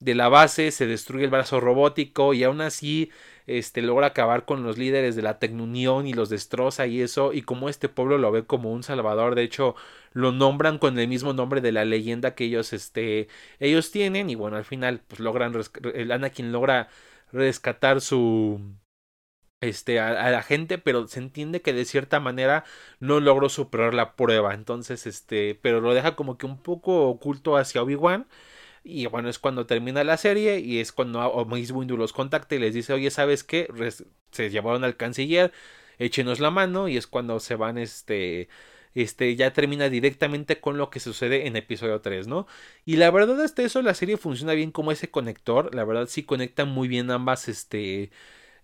de 0.00 0.14
la 0.14 0.28
base. 0.28 0.70
Se 0.70 0.86
destruye 0.86 1.24
el 1.24 1.30
brazo 1.30 1.60
robótico. 1.60 2.34
Y 2.34 2.44
aún 2.44 2.60
así 2.60 3.10
este, 3.46 3.82
logra 3.82 4.08
acabar 4.08 4.44
con 4.44 4.62
los 4.62 4.78
líderes 4.78 5.16
de 5.16 5.22
la 5.22 5.38
Tecnunión 5.38 6.06
y 6.06 6.12
los 6.12 6.28
destroza 6.28 6.86
y 6.86 7.00
eso. 7.00 7.32
Y 7.32 7.42
como 7.42 7.68
este 7.68 7.88
pueblo 7.88 8.18
lo 8.18 8.32
ve 8.32 8.44
como 8.46 8.72
un 8.72 8.82
salvador. 8.82 9.34
De 9.34 9.42
hecho 9.42 9.74
lo 10.12 10.32
nombran 10.32 10.78
con 10.78 10.98
el 10.98 11.08
mismo 11.08 11.32
nombre 11.32 11.60
de 11.60 11.72
la 11.72 11.84
leyenda 11.84 12.34
que 12.34 12.44
ellos, 12.44 12.72
este, 12.72 13.28
ellos 13.58 13.90
tienen 13.90 14.30
y 14.30 14.36
bueno, 14.36 14.56
al 14.56 14.64
final 14.64 15.02
pues 15.06 15.20
logran, 15.20 15.52
el 15.94 16.12
Anakin 16.12 16.52
logra 16.52 16.88
rescatar 17.32 18.00
su, 18.00 18.60
este, 19.60 19.98
a, 20.00 20.30
la 20.30 20.42
gente, 20.42 20.78
pero 20.78 21.08
se 21.08 21.18
entiende 21.20 21.62
que 21.62 21.72
de 21.72 21.84
cierta 21.84 22.20
manera 22.20 22.64
no 23.00 23.20
logró 23.20 23.48
superar 23.48 23.94
la 23.94 24.14
prueba, 24.16 24.54
entonces, 24.54 25.06
este, 25.06 25.54
pero 25.56 25.80
lo 25.80 25.94
deja 25.94 26.16
como 26.16 26.38
que 26.38 26.46
un 26.46 26.58
poco 26.58 27.08
oculto 27.08 27.56
hacia 27.56 27.82
Obi-Wan. 27.82 28.26
Y 28.84 29.06
bueno, 29.06 29.30
es 29.30 29.38
cuando 29.38 29.66
termina 29.66 30.04
la 30.04 30.18
serie 30.18 30.60
y 30.60 30.78
es 30.78 30.92
cuando 30.92 31.44
Mace 31.46 31.72
Windu 31.72 31.96
los 31.96 32.12
contacta 32.12 32.54
y 32.54 32.58
les 32.58 32.74
dice, 32.74 32.92
oye, 32.92 33.10
¿sabes 33.10 33.42
qué? 33.42 33.68
se 34.30 34.50
llevaron 34.50 34.84
al 34.84 34.96
canciller, 34.96 35.52
échenos 35.98 36.40
la 36.40 36.50
mano 36.50 36.88
y 36.88 36.96
es 36.98 37.06
cuando 37.06 37.40
se 37.40 37.54
van, 37.56 37.78
este, 37.78 38.48
este, 38.94 39.36
ya 39.36 39.52
termina 39.52 39.88
directamente 39.88 40.60
con 40.60 40.76
lo 40.76 40.90
que 40.90 41.00
sucede 41.00 41.46
en 41.46 41.56
episodio 41.56 42.00
3, 42.02 42.26
¿no? 42.26 42.46
Y 42.84 42.96
la 42.96 43.10
verdad 43.10 43.40
hasta 43.42 43.62
eso 43.62 43.80
la 43.82 43.94
serie 43.94 44.16
funciona 44.18 44.52
bien 44.54 44.70
como 44.70 44.92
ese 44.92 45.10
conector, 45.10 45.74
la 45.74 45.84
verdad 45.84 46.06
sí 46.08 46.24
conecta 46.24 46.64
muy 46.66 46.88
bien 46.88 47.10
ambas, 47.10 47.48
este, 47.48 48.10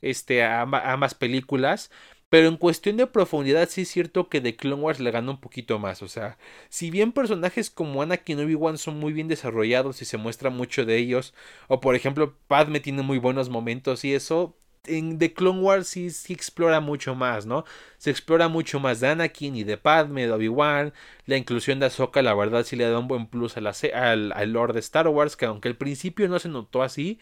este, 0.02 0.42
ambas 0.44 1.14
películas. 1.14 1.90
Pero 2.31 2.47
en 2.49 2.57
cuestión 2.57 2.97
de 2.97 3.09
profundidad 3.09 3.69
sí 3.69 3.83
es 3.83 3.88
cierto 3.88 4.29
que 4.29 4.40
The 4.40 4.57
Clone 4.57 4.81
Wars 4.83 5.01
le 5.01 5.11
gana 5.11 5.33
un 5.33 5.40
poquito 5.40 5.79
más. 5.81 6.01
O 6.03 6.09
sea, 6.09 6.38
si 6.69 6.90
bien 6.90 7.12
personajes 7.12 7.71
como 7.71 8.03
Anakin 8.03 8.38
y 8.38 8.43
Obi-Wan 8.45 8.79
son 8.79 8.99
muy 9.01 9.12
bien 9.12 9.29
desarrollados 9.29 10.01
y 10.01 10.05
se 10.05 10.16
muestra 10.16 10.49
mucho 10.49 10.85
de 10.85 10.97
ellos, 10.97 11.35
o 11.69 11.81
por 11.81 11.97
ejemplo 11.97 12.37
Padme 12.47 12.81
tiene 12.81 13.03
muy 13.03 13.19
buenos 13.19 13.49
momentos 13.51 14.05
y 14.05 14.14
eso, 14.14 14.57
en 14.87 15.19
The 15.19 15.33
Clone 15.35 15.61
Wars 15.61 15.88
sí, 15.88 16.07
explora 16.29 16.81
mucho 16.81 17.16
más, 17.16 17.47
¿no? 17.47 17.64
Se 17.99 18.11
explora 18.11 18.49
mucho 18.49 18.79
más 18.81 19.01
de 19.01 19.09
Anakin 19.09 19.57
y 19.57 19.64
de 19.64 19.77
Padme, 19.77 20.27
de 20.27 20.33
Obi-Wan. 20.33 20.93
La 21.27 21.37
inclusión 21.37 21.81
de 21.81 21.87
Ahsoka, 21.87 22.23
la 22.23 22.35
verdad, 22.35 22.64
sí 22.64 22.77
le 22.77 22.88
da 22.88 22.99
un 22.99 23.09
buen 23.09 23.27
plus 23.27 23.57
al, 23.57 24.33
al 24.33 24.53
lore 24.53 24.73
de 24.73 24.81
Star 24.81 25.09
Wars, 25.09 25.37
que 25.37 25.47
aunque 25.47 25.69
al 25.69 25.77
principio 25.77 26.29
no 26.29 26.38
se 26.38 26.49
notó 26.49 26.83
así, 26.83 27.19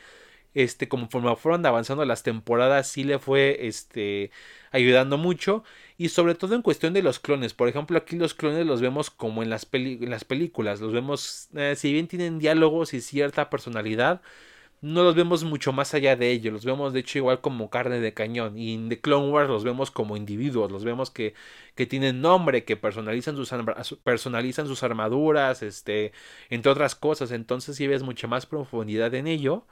este, 0.62 0.88
conforme 0.88 1.34
fueron 1.36 1.64
avanzando 1.66 2.04
las 2.04 2.22
temporadas, 2.22 2.88
sí 2.88 3.04
le 3.04 3.18
fue, 3.18 3.66
este, 3.68 4.30
ayudando 4.72 5.18
mucho. 5.18 5.64
Y 5.96 6.08
sobre 6.10 6.34
todo 6.34 6.54
en 6.54 6.62
cuestión 6.62 6.92
de 6.94 7.02
los 7.02 7.18
clones. 7.20 7.54
Por 7.54 7.68
ejemplo, 7.68 7.98
aquí 7.98 8.16
los 8.16 8.34
clones 8.34 8.66
los 8.66 8.80
vemos 8.80 9.10
como 9.10 9.42
en 9.42 9.50
las, 9.50 9.68
en 9.72 10.10
las 10.10 10.24
películas. 10.24 10.80
Los 10.80 10.92
vemos, 10.92 11.48
eh, 11.54 11.74
si 11.76 11.92
bien 11.92 12.08
tienen 12.08 12.38
diálogos 12.38 12.94
y 12.94 13.00
cierta 13.00 13.50
personalidad, 13.50 14.20
no 14.80 15.02
los 15.02 15.14
vemos 15.14 15.44
mucho 15.44 15.72
más 15.72 15.94
allá 15.94 16.16
de 16.16 16.30
ello, 16.30 16.52
los 16.52 16.64
vemos 16.64 16.92
de 16.92 17.00
hecho 17.00 17.18
igual 17.18 17.40
como 17.40 17.68
carne 17.70 18.00
de 18.00 18.14
cañón 18.14 18.56
y 18.56 18.74
en 18.74 18.88
The 18.88 19.00
Clone 19.00 19.30
Wars 19.30 19.48
los 19.48 19.64
vemos 19.64 19.90
como 19.90 20.16
individuos, 20.16 20.70
los 20.70 20.84
vemos 20.84 21.10
que, 21.10 21.34
que 21.74 21.86
tienen 21.86 22.20
nombre, 22.20 22.64
que 22.64 22.76
personalizan 22.76 23.36
sus, 23.36 23.52
personalizan 24.04 24.68
sus 24.68 24.82
armaduras, 24.84 25.62
este, 25.62 26.12
entre 26.50 26.70
otras 26.70 26.94
cosas, 26.94 27.32
entonces 27.32 27.76
si 27.76 27.86
ves 27.88 28.02
mucha 28.02 28.28
más 28.28 28.46
profundidad 28.46 29.14
en 29.14 29.26
ello. 29.26 29.66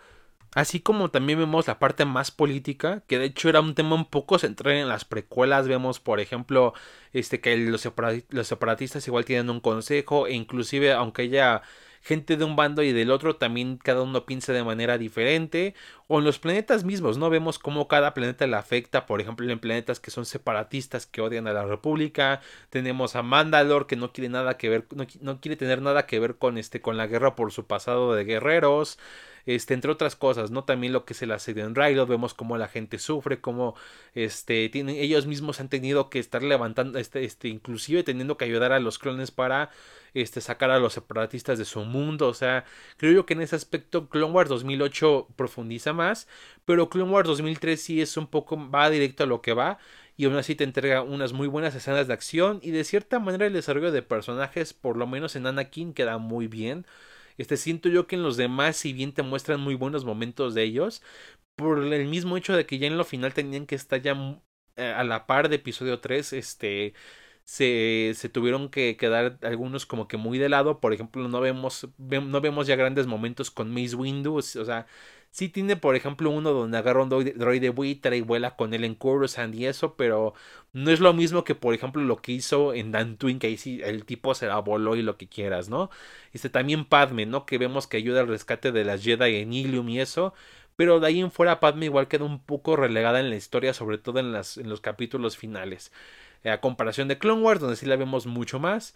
Así 0.55 0.81
como 0.81 1.11
también 1.11 1.39
vemos 1.39 1.67
la 1.67 1.79
parte 1.79 2.05
más 2.05 2.31
política, 2.31 3.03
que 3.07 3.19
de 3.19 3.27
hecho 3.27 3.49
era 3.49 3.61
un 3.61 3.75
tema 3.75 3.95
un 3.95 4.07
poco 4.07 4.39
central 4.39 4.75
en 4.75 4.89
las 4.89 5.05
precuelas. 5.05 5.69
Vemos, 5.69 6.01
por 6.01 6.19
ejemplo, 6.21 6.73
este 7.13 7.41
que 7.41 7.57
los, 7.57 7.83
separatistas 7.83 9.07
igual 9.07 9.25
tienen 9.25 9.51
un 9.51 9.61
consejo, 9.61 10.27
e 10.27 10.33
inclusive 10.35 10.93
aunque 10.93 11.25
ella 11.25 11.63
gente 12.07 12.37
de 12.37 12.45
un 12.45 12.55
bando 12.55 12.85
y 12.85 12.93
del 12.93 13.11
otro 13.11 13.35
también 13.35 13.79
cada 13.79 14.03
uno 14.03 14.27
piensa 14.27 14.53
de 14.53 14.63
manera 14.63 14.97
diferente 14.97 15.75
o 16.07 16.21
en 16.21 16.25
los 16.25 16.39
planetas 16.39 16.85
mismos 16.85 17.19
no 17.19 17.31
vemos 17.31 17.59
cómo 17.59 17.89
cada 17.89 18.15
planeta 18.15 18.47
le 18.47 18.55
afecta 18.55 19.07
por 19.07 19.21
ejemplo 19.21 19.51
en 19.51 19.59
planetas 19.59 19.99
que 19.99 20.13
son 20.13 20.25
separatistas 20.25 21.07
que 21.07 21.21
odian 21.21 21.49
a 21.49 21.53
la 21.53 21.65
república 21.65 22.41
tenemos 22.71 23.17
a 23.17 23.23
Mandalor 23.23 23.89
que 23.89 23.97
no 23.97 24.13
quiere 24.13 24.29
nada 24.29 24.57
que 24.57 24.69
ver 24.69 24.87
no, 25.21 25.41
quiere 25.41 25.57
tener 25.57 25.83
nada 25.83 26.07
que 26.07 26.21
ver 26.21 26.37
con 26.37 26.59
este 26.59 26.81
con 26.81 26.97
la 26.97 27.09
guerra 27.09 27.35
por 27.35 27.51
su 27.51 27.67
pasado 27.67 28.15
de 28.15 28.25
guerreros 28.25 29.01
este, 29.47 29.75
entre 29.75 29.93
otras 29.93 30.17
cosas, 30.17 30.51
¿no? 30.51 30.65
También 30.65 30.93
lo 30.93 31.05
que 31.05 31.13
es 31.15 31.23
el 31.23 31.33
asedio 31.33 31.65
en 31.65 31.75
Rilo, 31.75 32.07
vemos 32.07 32.35
cómo 32.35 32.59
la 32.59 32.69
gente 32.69 32.99
sufre, 32.99 33.41
cómo 33.41 33.75
este, 34.15 34.69
tienen, 34.69 34.97
ellos 34.97 35.27
mismos 35.27 35.61
han 35.61 35.69
tenido 35.69 36.11
que 36.11 36.19
estar 36.19 36.43
levantando, 36.43 36.99
este, 36.99 37.25
este, 37.25 37.49
inclusive 37.49 38.03
teniendo 38.03 38.37
que 38.37 38.45
ayudar 38.45 38.73
a 38.73 38.81
los 38.81 38.99
clones 38.99 39.31
para 39.31 39.71
este, 40.15 40.41
sacar 40.41 40.71
a 40.71 40.79
los 40.79 40.95
separatistas 40.95 41.59
de 41.59 41.65
su 41.65 41.81
mundo. 41.81 42.29
O 42.29 42.35
sea, 42.35 42.65
creo 42.97 43.13
yo 43.13 43.27
que 43.27 43.35
en 43.35 43.43
ese 43.43 43.57
aspecto 43.57 44.09
Clone 44.09 44.33
Wars 44.33 44.51
2008 44.51 45.29
profundiza 45.37 45.93
más, 45.93 46.29
pero 46.65 46.89
Clone 46.89 47.13
Wars 47.13 47.29
2003 47.29 47.81
sí 47.81 48.01
es 48.01 48.17
un 48.17 48.27
poco, 48.27 48.71
va 48.71 48.91
directo 48.91 49.25
a 49.25 49.27
lo 49.27 49.43
que 49.43 49.53
va. 49.53 49.79
Y 50.19 50.25
aún 50.25 50.37
así 50.37 50.55
te 50.55 50.65
entrega 50.65 51.03
unas 51.03 51.35
muy 51.35 51.47
buenas 51.47 51.75
escenas 51.75 52.07
de 52.09 52.15
acción. 52.15 52.59
Y 52.63 52.71
de 52.71 52.85
cierta 52.85 53.19
manera 53.21 53.47
el 53.47 53.53
desarrollo 53.53 53.93
de 53.93 54.03
personajes, 54.03 54.73
por 54.73 54.97
lo 54.97 55.07
menos 55.07 55.37
en 55.37 55.47
Anakin, 55.47 55.93
queda 55.93 56.17
muy 56.19 56.47
bien. 56.49 56.87
Este 57.39 57.57
siento 57.57 57.89
yo 57.89 58.07
que 58.07 58.17
en 58.17 58.23
los 58.23 58.37
demás, 58.37 58.77
si 58.77 58.93
bien 58.93 59.13
te 59.13 59.23
muestran 59.23 59.61
muy 59.61 59.75
buenos 59.75 60.05
momentos 60.05 60.55
de 60.55 60.63
ellos, 60.65 61.03
por 61.57 61.83
el 61.85 62.07
mismo 62.09 62.37
hecho 62.37 62.57
de 62.57 62.67
que 62.67 62.79
ya 62.79 62.87
en 62.87 62.99
lo 62.99 63.05
final 63.05 63.35
tenían 63.35 63.67
que 63.67 63.75
estar 63.77 64.01
ya 64.03 64.41
eh, 64.77 64.93
a 64.93 65.05
la 65.05 65.27
par 65.27 65.49
de 65.49 65.57
episodio 65.57 66.01
3, 66.01 66.33
este 66.35 66.95
se, 67.45 68.13
se 68.15 68.29
tuvieron 68.29 68.69
que 68.71 68.97
quedar 68.97 69.39
algunos 69.43 69.87
como 69.87 70.09
que 70.09 70.17
muy 70.17 70.39
de 70.39 70.49
lado. 70.49 70.81
Por 70.81 70.93
ejemplo, 70.93 71.29
no 71.29 71.41
vemos, 71.41 71.89
no 71.99 72.41
vemos 72.41 72.67
ya 72.67 72.77
grandes 72.77 73.07
momentos 73.07 73.51
con 73.51 73.73
Mace 73.73 73.97
Windu. 73.97 74.37
O 74.37 74.43
sea, 74.43 74.87
sí 75.37 75.51
tiene, 75.51 75.77
por 75.77 75.97
ejemplo, 75.97 76.31
uno 76.31 76.53
donde 76.55 76.79
agarra 76.79 77.03
un 77.03 77.11
droide 77.11 77.69
buitre 77.69 78.17
y 78.17 78.23
vuela 78.23 78.57
con 78.57 78.73
él 78.73 78.85
en 78.85 78.95
Coruscant 78.95 79.55
y 79.55 79.67
eso, 79.67 79.95
pero 79.95 80.33
no 80.73 80.91
es 80.91 80.99
lo 81.01 81.13
mismo 81.13 81.45
que, 81.45 81.55
por 81.55 81.75
ejemplo, 81.75 82.03
lo 82.03 82.17
que 82.23 82.33
hizo 82.33 82.73
en 82.73 82.91
Dantooine, 82.91 83.39
que 83.39 83.49
ahí 83.49 83.59
sí 83.59 83.83
el 83.85 84.07
tipo 84.07 84.35
se 84.35 84.47
la 84.47 84.59
voló 84.61 84.97
y 84.97 85.03
lo 85.03 85.19
que 85.19 85.29
quieras, 85.29 85.69
¿no? 85.69 85.91
Este 86.33 86.49
también 86.49 86.87
Padme, 86.87 87.27
¿no? 87.27 87.45
Que 87.45 87.59
vemos 87.59 87.87
que 87.87 87.99
ayuda 87.99 88.23
al 88.23 88.29
rescate 88.29 88.73
de 88.73 88.85
las 88.85 89.05
Jedi 89.05 89.37
en 89.37 89.53
Ilium 89.53 89.87
y 89.91 90.01
eso. 90.01 90.33
Pero 90.75 91.01
de 91.01 91.09
ahí 91.09 91.21
en 91.21 91.31
fuera 91.31 91.61
Padme 91.61 91.85
igual 91.87 92.09
queda 92.09 92.25
un 92.25 92.41
poco 92.43 92.75
relegada 92.77 93.21
en 93.21 93.29
la 93.29 93.37
historia, 93.37 93.75
sobre 93.75 93.99
todo 93.99 94.21
en, 94.21 94.33
las, 94.33 94.57
en 94.57 94.71
los 94.71 94.81
capítulos 94.81 95.37
finales. 95.37 95.93
Eh, 96.45 96.51
a 96.51 96.63
comparación 96.63 97.09
de 97.09 97.19
Clone 97.19 97.43
Wars, 97.43 97.61
donde 97.61 97.77
sí 97.77 97.85
la 97.85 97.97
vemos 97.97 98.27
mucho 98.27 98.59
más. 98.59 98.95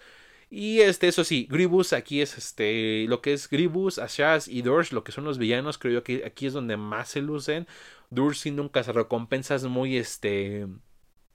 Y 0.50 0.80
este, 0.80 1.08
eso 1.08 1.22
sí, 1.22 1.46
Gribus 1.48 1.92
aquí 1.92 2.20
es 2.20 2.36
este, 2.36 3.06
lo 3.08 3.22
que 3.22 3.32
es 3.32 3.48
Gribus, 3.48 3.98
Ashaz 4.00 4.48
y 4.48 4.62
Dorsh, 4.62 4.92
lo 4.92 5.04
que 5.04 5.12
son 5.12 5.24
los 5.24 5.38
villanos, 5.38 5.78
creo 5.78 5.94
yo 5.94 6.02
que 6.04 6.24
aquí 6.26 6.46
es 6.46 6.52
donde 6.52 6.76
más 6.76 7.08
se 7.10 7.22
lucen. 7.22 7.68
Dorsh 8.10 8.38
siendo 8.38 8.62
un 8.62 8.70
recompensas 8.72 9.64
muy 9.64 9.96
este 9.96 10.66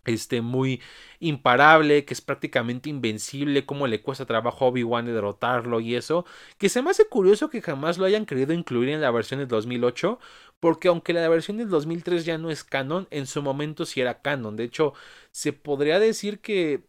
este 0.06 0.42
muy 0.42 0.82
imparable, 1.20 2.06
que 2.06 2.14
es 2.14 2.22
prácticamente 2.22 2.90
invencible, 2.90 3.66
como 3.66 3.88
le 3.88 4.02
cuesta 4.02 4.26
trabajo 4.26 4.66
a 4.66 4.68
Obi-Wan 4.70 5.06
derrotarlo 5.06 5.80
y 5.80 5.96
eso, 5.96 6.26
que 6.58 6.70
se 6.70 6.82
me 6.82 6.92
hace 6.92 7.08
curioso 7.08 7.50
que 7.50 7.62
jamás 7.62 7.98
lo 7.98 8.06
hayan 8.06 8.26
querido 8.26 8.54
incluir 8.54 8.90
en 8.90 9.02
la 9.02 9.12
versión 9.12 9.40
del 9.40 9.48
2008, 9.48 10.20
porque 10.60 10.88
aunque 10.88 11.14
la 11.14 11.28
versión 11.30 11.58
del 11.58 11.70
2003 11.70 12.26
ya 12.26 12.38
no 12.38 12.50
es 12.50 12.64
canon, 12.64 13.08
en 13.12 13.28
su 13.28 13.42
momento 13.42 13.86
sí 13.86 14.02
era 14.02 14.22
canon, 14.22 14.56
de 14.56 14.66
hecho, 14.66 14.94
se 15.32 15.54
podría 15.54 16.00
decir 16.00 16.40
que 16.40 16.84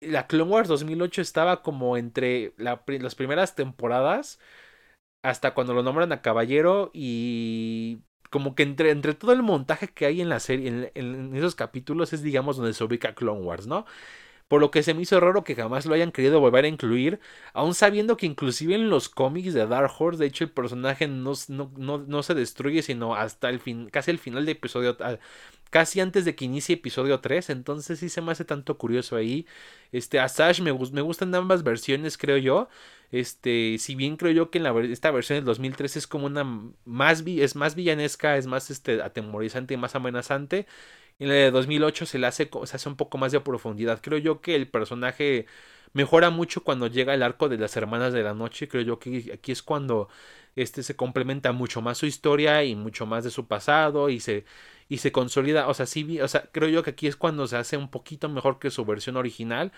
la 0.00 0.26
Clone 0.26 0.50
Wars 0.50 0.68
2008 0.68 1.22
estaba 1.22 1.62
como 1.62 1.96
entre 1.96 2.54
las 2.56 3.14
primeras 3.14 3.54
temporadas, 3.54 4.38
hasta 5.22 5.54
cuando 5.54 5.74
lo 5.74 5.82
nombran 5.82 6.12
a 6.12 6.22
Caballero 6.22 6.90
y 6.94 8.00
como 8.30 8.54
que 8.54 8.62
entre, 8.62 8.90
entre 8.90 9.14
todo 9.14 9.32
el 9.32 9.42
montaje 9.42 9.88
que 9.88 10.06
hay 10.06 10.20
en 10.20 10.28
la 10.28 10.40
serie, 10.40 10.92
en, 10.94 11.36
esos 11.36 11.54
capítulos, 11.54 12.12
es 12.12 12.22
digamos 12.22 12.56
donde 12.56 12.74
se 12.74 12.84
ubica 12.84 13.14
Clone 13.14 13.42
Wars, 13.42 13.66
¿no? 13.66 13.86
Por 14.50 14.60
lo 14.60 14.72
que 14.72 14.82
se 14.82 14.94
me 14.94 15.02
hizo 15.02 15.20
raro 15.20 15.44
que 15.44 15.54
jamás 15.54 15.86
lo 15.86 15.94
hayan 15.94 16.10
querido 16.10 16.40
volver 16.40 16.64
a 16.64 16.68
incluir, 16.68 17.20
aún 17.52 17.72
sabiendo 17.72 18.16
que 18.16 18.26
inclusive 18.26 18.74
en 18.74 18.90
los 18.90 19.08
cómics 19.08 19.54
de 19.54 19.64
Dark 19.64 19.92
Horse, 19.96 20.18
de 20.18 20.26
hecho 20.26 20.42
el 20.42 20.50
personaje 20.50 21.06
no, 21.06 21.34
no, 21.46 22.22
se 22.24 22.34
destruye, 22.34 22.82
sino 22.82 23.14
hasta 23.14 23.48
el 23.48 23.60
fin, 23.60 23.88
casi 23.90 24.10
el 24.10 24.18
final 24.18 24.44
de 24.46 24.52
episodio, 24.52 24.96
casi 25.70 26.00
antes 26.00 26.24
de 26.24 26.34
que 26.34 26.46
inicie 26.46 26.74
episodio 26.74 27.20
3, 27.20 27.50
entonces 27.50 28.00
sí 28.00 28.08
se 28.08 28.22
me 28.22 28.32
hace 28.32 28.44
tanto 28.44 28.76
curioso 28.76 29.14
ahí. 29.14 29.46
Este, 29.92 30.18
Asash 30.18 30.60
me, 30.62 30.72
me 30.72 31.00
gustan 31.00 31.32
ambas 31.32 31.62
versiones, 31.62 32.18
creo 32.18 32.36
yo. 32.36 32.68
Este, 33.12 33.76
si 33.78 33.94
bien 33.94 34.16
creo 34.16 34.32
yo 34.32 34.50
que 34.50 34.58
en 34.58 34.64
la, 34.64 34.76
esta 34.80 35.12
versión 35.12 35.36
del 35.36 35.44
2003 35.44 35.96
es 35.96 36.06
como 36.08 36.26
una 36.26 36.42
más, 36.84 37.22
es 37.24 37.54
más 37.54 37.76
villanesca, 37.76 38.36
es 38.36 38.48
más 38.48 38.68
este, 38.70 39.00
atemorizante 39.00 39.74
y 39.74 39.76
más 39.76 39.94
amenazante. 39.94 40.66
En 41.20 41.28
la 41.28 41.34
de 41.34 41.50
2008 41.52 42.06
se 42.06 42.18
le 42.18 42.26
hace, 42.26 42.50
un 42.86 42.96
poco 42.96 43.18
más 43.18 43.30
de 43.30 43.40
profundidad. 43.40 44.00
Creo 44.02 44.18
yo 44.18 44.40
que 44.40 44.56
el 44.56 44.68
personaje 44.68 45.46
mejora 45.92 46.30
mucho 46.30 46.64
cuando 46.64 46.86
llega 46.86 47.14
el 47.14 47.22
arco 47.22 47.48
de 47.48 47.58
las 47.58 47.76
hermanas 47.76 48.12
de 48.12 48.22
la 48.22 48.34
noche. 48.34 48.68
Creo 48.68 48.82
yo 48.82 48.98
que 48.98 49.30
aquí 49.34 49.52
es 49.52 49.62
cuando 49.62 50.08
este 50.56 50.82
se 50.82 50.96
complementa 50.96 51.52
mucho 51.52 51.82
más 51.82 51.98
su 51.98 52.06
historia 52.06 52.64
y 52.64 52.74
mucho 52.74 53.06
más 53.06 53.22
de 53.22 53.30
su 53.30 53.46
pasado 53.46 54.08
y 54.08 54.18
se 54.20 54.44
y 54.90 54.98
se 54.98 55.12
consolida, 55.12 55.68
o 55.68 55.74
sea, 55.74 55.86
sí, 55.86 56.20
o 56.20 56.26
sea, 56.26 56.48
creo 56.50 56.68
yo 56.68 56.82
que 56.82 56.90
aquí 56.90 57.06
es 57.06 57.14
cuando 57.14 57.46
se 57.46 57.56
hace 57.56 57.76
un 57.76 57.90
poquito 57.90 58.28
mejor 58.28 58.58
que 58.58 58.70
su 58.70 58.84
versión 58.84 59.16
original. 59.16 59.70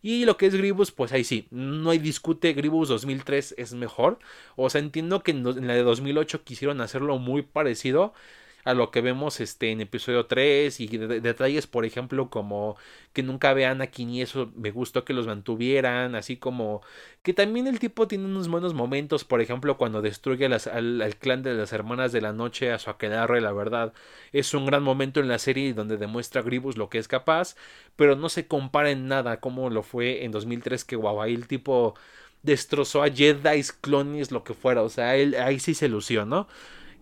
Y 0.00 0.24
lo 0.24 0.36
que 0.36 0.46
es 0.46 0.54
Gribus, 0.54 0.92
pues 0.92 1.12
ahí 1.12 1.24
sí, 1.24 1.48
no 1.50 1.90
hay 1.90 1.98
discute, 1.98 2.52
Gribus 2.52 2.88
2003 2.88 3.56
es 3.58 3.74
mejor. 3.74 4.20
O 4.54 4.70
sea, 4.70 4.80
entiendo 4.80 5.24
que 5.24 5.32
en 5.32 5.66
la 5.66 5.74
de 5.74 5.82
2008 5.82 6.44
quisieron 6.44 6.80
hacerlo 6.80 7.18
muy 7.18 7.42
parecido 7.42 8.14
a 8.64 8.74
lo 8.74 8.90
que 8.90 9.00
vemos 9.00 9.40
este 9.40 9.70
en 9.70 9.80
episodio 9.80 10.26
3 10.26 10.80
y 10.80 10.86
detalles 10.86 11.66
por 11.66 11.84
ejemplo 11.84 12.30
como 12.30 12.76
que 13.12 13.22
nunca 13.22 13.52
vean 13.54 13.82
a 13.82 13.90
y 13.96 14.22
eso 14.22 14.50
me 14.56 14.70
gustó 14.70 15.04
que 15.04 15.12
los 15.12 15.26
mantuvieran 15.26 16.14
así 16.14 16.36
como 16.36 16.82
que 17.22 17.34
también 17.34 17.66
el 17.66 17.78
tipo 17.78 18.08
tiene 18.08 18.24
unos 18.26 18.48
buenos 18.48 18.74
momentos 18.74 19.24
por 19.24 19.40
ejemplo 19.40 19.76
cuando 19.76 20.02
destruye 20.02 20.46
al, 20.46 21.16
clan 21.18 21.42
de 21.42 21.54
las 21.54 21.72
hermanas 21.72 22.12
de 22.12 22.20
la 22.20 22.32
noche 22.32 22.72
a 22.72 22.78
su 22.78 22.90
aquelarre 22.90 23.40
la 23.40 23.52
verdad 23.52 23.92
es 24.32 24.54
un 24.54 24.66
gran 24.66 24.82
momento 24.82 25.20
en 25.20 25.28
la 25.28 25.38
serie 25.38 25.74
donde 25.74 25.96
demuestra 25.96 26.40
a 26.40 26.44
Gribus 26.44 26.76
lo 26.76 26.88
que 26.88 26.98
es 26.98 27.08
capaz 27.08 27.56
pero 27.96 28.16
no 28.16 28.28
se 28.28 28.46
compara 28.46 28.90
en 28.90 29.08
nada 29.08 29.40
como 29.40 29.70
lo 29.70 29.82
fue 29.82 30.24
en 30.24 30.32
2003 30.32 30.84
que 30.84 30.96
guau 30.96 31.20
ahí 31.20 31.34
el 31.34 31.46
tipo 31.46 31.94
destrozó 32.42 33.02
a 33.02 33.10
Jedi, 33.10 33.62
clones, 33.80 34.30
lo 34.30 34.44
que 34.44 34.54
fuera, 34.54 34.82
o 34.82 34.88
sea, 34.88 35.16
él 35.16 35.34
ahí 35.34 35.58
sí 35.60 35.74
se 35.74 35.88
lució, 35.88 36.24
¿no? 36.24 36.48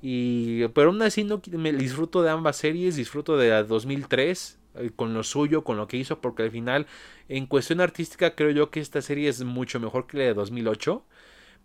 Y, 0.03 0.69
pero 0.69 0.91
aún 0.91 1.03
así 1.03 1.25
no, 1.25 1.43
me 1.53 1.73
disfruto 1.73 2.23
de 2.23 2.31
ambas 2.31 2.57
series, 2.57 2.97
disfruto 2.97 3.37
de 3.37 3.51
la 3.51 3.65
2003 3.65 4.59
eh, 4.77 4.91
con 4.95 5.15
lo 5.15 5.23
suyo, 5.25 5.65
con 5.65 5.77
lo 5.77 5.89
que 5.89 5.97
hizo, 5.97 6.21
porque 6.21 6.45
al 6.45 6.51
final 6.51 6.87
en 7.29 7.47
cuestión 7.47 7.81
artística 7.81 8.35
creo 8.35 8.51
yo 8.51 8.71
que 8.71 8.81
esta 8.81 9.03
serie 9.03 9.29
es 9.29 9.43
mucho 9.45 9.81
mejor 9.81 10.07
que 10.07 10.19
la 10.19 10.25
de 10.25 10.35
2008. 10.35 11.05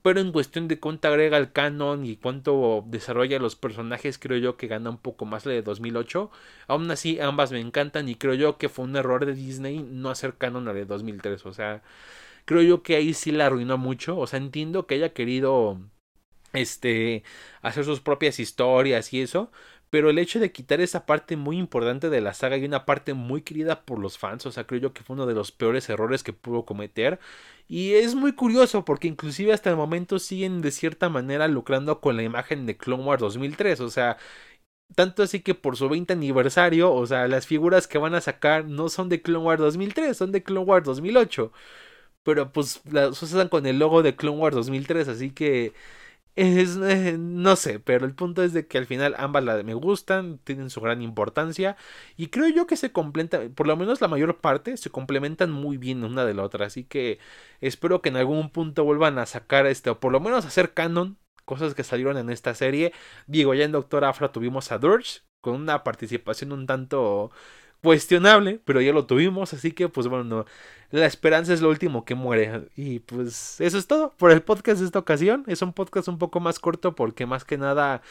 Pero 0.04 0.20
en 0.20 0.34
cuestión 0.34 0.68
de 0.68 0.80
cuánto 0.80 1.08
agrega 1.08 1.38
al 1.38 1.54
canon 1.54 2.06
y 2.06 2.18
cuánto 2.18 2.84
desarrolla 2.88 3.40
los 3.40 3.56
personajes, 3.56 4.20
creo 4.20 4.38
yo 4.38 4.58
que 4.58 4.68
gana 4.68 4.90
un 4.90 4.98
poco 4.98 5.26
más 5.26 5.46
la 5.46 5.54
de 5.54 5.62
2008. 5.62 6.30
Aún 6.68 6.92
así, 6.92 7.22
ambas 7.22 7.54
me 7.54 7.62
encantan 7.62 8.10
y 8.10 8.16
creo 8.16 8.34
yo 8.34 8.58
que 8.58 8.68
fue 8.68 8.84
un 8.86 8.98
error 8.98 9.26
de 9.26 9.34
Disney 9.34 9.80
no 9.82 10.10
hacer 10.10 10.36
canon 10.38 10.68
a 10.68 10.74
la 10.74 10.80
de 10.80 10.86
2003. 10.86 11.46
O 11.46 11.54
sea, 11.54 11.84
creo 12.46 12.62
yo 12.64 12.84
que 12.84 12.96
ahí 12.98 13.14
sí 13.14 13.32
la 13.32 13.48
arruinó 13.48 13.78
mucho. 13.78 14.18
O 14.18 14.28
sea, 14.28 14.40
entiendo 14.40 14.88
que 14.88 14.96
haya 14.96 15.14
querido 15.14 15.80
este, 16.54 17.24
hacer 17.62 17.86
sus 17.86 18.02
propias 18.02 18.40
historias 18.40 19.14
y 19.14 19.22
eso, 19.22 19.52
pero 19.90 20.10
el 20.10 20.18
hecho 20.18 20.40
de 20.40 20.52
quitar 20.52 20.82
esa 20.82 21.06
parte 21.06 21.38
muy 21.38 21.58
importante 21.58 22.10
de 22.10 22.20
la 22.22 22.34
saga 22.34 22.58
y 22.58 22.66
una 22.66 22.86
parte 22.86 23.14
muy 23.14 23.42
querida 23.44 23.86
por 23.86 24.00
los 24.00 24.18
fans, 24.18 24.46
o 24.48 24.52
sea, 24.52 24.66
creo 24.66 24.82
yo 24.82 24.94
que 24.94 25.04
fue 25.04 25.14
uno 25.16 25.28
de 25.28 25.36
los 25.36 25.52
peores 25.52 25.88
errores 25.90 26.24
que 26.24 26.34
pudo 26.34 26.66
cometer. 26.66 27.20
Y 27.68 27.94
es 27.94 28.16
muy 28.16 28.34
curioso 28.34 28.86
porque 28.86 29.08
inclusive 29.08 29.54
hasta 29.54 29.70
el 29.70 29.76
momento 29.76 30.20
siguen 30.20 30.62
de 30.62 30.72
cierta 30.72 31.10
manera 31.10 31.48
lucrando 31.48 32.02
con 32.02 32.18
la 32.18 32.24
imagen 32.24 32.66
de 32.66 32.76
Clone 32.78 33.04
Wars 33.04 33.22
2003, 33.22 33.80
o 33.82 33.90
sea, 33.90 34.18
tanto 34.96 35.24
así 35.24 35.42
que 35.42 35.56
por 35.56 35.78
su 35.78 35.90
20 35.90 36.14
aniversario, 36.14 36.94
o 36.94 37.06
sea, 37.06 37.28
las 37.28 37.48
figuras 37.48 37.88
que 37.88 37.98
van 37.98 38.16
a 38.16 38.22
sacar 38.22 38.66
no 38.66 38.90
son 38.90 39.10
de 39.10 39.22
Clone 39.22 39.46
Wars 39.46 39.60
2003, 39.62 40.16
son 40.16 40.32
de 40.32 40.44
Clone 40.44 40.66
Wars 40.66 40.86
2008. 40.86 41.52
Pero 42.24 42.52
pues 42.54 42.82
las 42.92 43.22
usan 43.24 43.50
con 43.50 43.66
el 43.68 43.80
logo 43.80 44.04
de 44.04 44.16
Clone 44.16 44.38
Wars 44.40 44.56
2003, 44.56 45.08
así 45.10 45.32
que 45.32 45.74
es, 46.36 46.78
eh, 46.78 47.18
no 47.20 47.56
sé, 47.56 47.80
pero 47.80 48.06
el 48.06 48.16
punto 48.16 48.44
es 48.44 48.54
de 48.54 48.68
que 48.68 48.78
al 48.78 48.86
final 48.88 49.16
ambas 49.18 49.44
la, 49.44 49.62
me 49.64 49.74
gustan, 49.76 50.40
tienen 50.40 50.70
su 50.70 50.82
gran 50.82 51.02
importancia 51.02 51.78
y 52.18 52.28
creo 52.28 52.48
yo 52.50 52.68
que 52.68 52.76
se 52.78 52.92
complementan, 52.92 53.54
por 53.54 53.68
lo 53.68 53.78
menos 53.78 54.02
la 54.02 54.08
mayor 54.08 54.40
parte, 54.42 54.78
se 54.78 54.90
complementan 54.90 55.52
muy 55.52 55.78
bien 55.78 56.04
una 56.04 56.26
de 56.26 56.34
la 56.34 56.44
otra, 56.44 56.66
así 56.66 56.84
que 56.86 57.20
espero 57.62 58.02
que 58.02 58.10
en 58.10 58.18
algún 58.18 58.50
punto 58.50 58.84
vuelvan 58.84 59.20
a 59.20 59.26
sacar 59.26 59.68
este, 59.68 59.90
o 59.92 60.00
por 60.00 60.12
lo 60.12 60.20
menos 60.20 60.46
hacer 60.46 60.74
canon, 60.74 61.18
cosas 61.46 61.76
que 61.76 61.84
salieron 61.84 62.18
en 62.18 62.30
esta 62.30 62.54
serie. 62.56 62.94
Digo, 63.28 63.54
ya 63.54 63.66
en 63.66 63.72
Doctor 63.72 64.06
Afra 64.06 64.32
tuvimos 64.32 64.72
a 64.72 64.78
Durge 64.80 65.22
con 65.42 65.56
una 65.56 65.84
participación 65.84 66.52
un 66.54 66.66
tanto 66.68 67.32
cuestionable, 67.84 68.62
pero 68.64 68.82
ya 68.82 68.94
lo 68.94 69.06
tuvimos, 69.06 69.54
así 69.54 69.74
que 69.74 69.90
pues 69.90 70.08
bueno, 70.08 70.46
la 70.90 71.06
esperanza 71.06 71.54
es 71.54 71.62
lo 71.62 71.70
último 71.70 72.06
que 72.06 72.16
muere. 72.16 72.70
Y 72.78 73.00
pues 73.00 73.60
eso 73.60 73.78
es 73.78 73.88
todo 73.88 74.14
por 74.18 74.32
el 74.32 74.42
podcast 74.42 74.80
de 74.80 74.86
esta 74.86 75.00
ocasión. 75.00 75.44
Es 75.48 75.62
un 75.62 75.74
podcast 75.74 76.08
un 76.08 76.18
poco 76.18 76.40
más 76.40 76.60
corto 76.60 76.96
porque 76.96 77.26
más 77.26 77.44
que 77.44 77.58
nada 77.58 78.02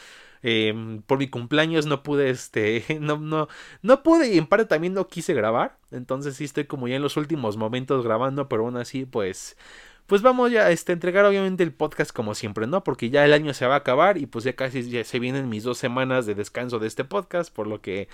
em, 0.43 1.01
por 1.01 1.17
mi 1.17 1.27
cumpleaños 1.27 1.87
no 1.87 2.03
pude, 2.03 2.29
este, 2.29 2.85
no, 3.01 3.17
no, 3.17 3.47
no 3.81 4.03
pude 4.03 4.33
y 4.33 4.37
en 4.37 4.45
parte 4.47 4.65
también 4.65 4.93
no 4.93 5.07
quise 5.07 5.33
grabar. 5.33 5.77
Entonces 5.91 6.35
sí 6.35 6.43
estoy 6.43 6.65
como 6.65 6.87
ya 6.87 6.97
en 6.97 7.01
los 7.01 7.17
últimos 7.17 7.57
momentos 7.57 8.03
grabando, 8.03 8.47
pero 8.47 8.65
aún 8.65 8.77
así 8.77 9.05
pues 9.05 9.57
pues 10.05 10.21
vamos 10.21 10.51
ya 10.51 10.63
a 10.65 10.71
este, 10.71 10.91
entregar 10.91 11.25
obviamente 11.25 11.63
el 11.63 11.73
podcast 11.73 12.11
como 12.11 12.35
siempre, 12.35 12.67
¿no? 12.67 12.83
Porque 12.83 13.09
ya 13.09 13.25
el 13.25 13.33
año 13.33 13.53
se 13.53 13.65
va 13.65 13.75
a 13.75 13.77
acabar 13.77 14.17
y 14.17 14.25
pues 14.25 14.43
ya 14.43 14.53
casi 14.53 14.89
ya 14.89 15.03
se 15.03 15.19
vienen 15.19 15.49
mis 15.49 15.63
dos 15.63 15.77
semanas 15.77 16.25
de 16.25 16.35
descanso 16.35 16.79
de 16.79 16.87
este 16.87 17.05
podcast, 17.05 17.53
por 17.53 17.67
lo 17.67 17.81
que 17.81 18.09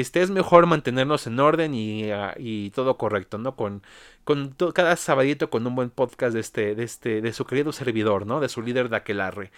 este 0.00 0.22
es 0.22 0.30
mejor 0.30 0.66
mantenernos 0.66 1.26
en 1.26 1.40
orden 1.40 1.74
y, 1.74 2.10
ah, 2.10 2.34
y 2.36 2.70
todo 2.70 2.98
correcto, 2.98 3.38
¿no? 3.38 3.56
Con, 3.56 3.82
con 4.24 4.54
cada 4.74 4.96
sabadito 4.96 5.50
con 5.50 5.66
un 5.66 5.74
buen 5.74 5.90
podcast 5.90 6.34
de 6.34 6.40
este, 6.40 6.74
de 6.74 6.84
este, 6.84 7.22
de 7.22 7.32
su 7.32 7.46
querido 7.46 7.72
servidor, 7.72 8.26
¿no? 8.26 8.40
De 8.40 8.48
su 8.48 8.60
líder 8.60 8.88
de 8.88 8.96
Aquelarre. 8.96 9.50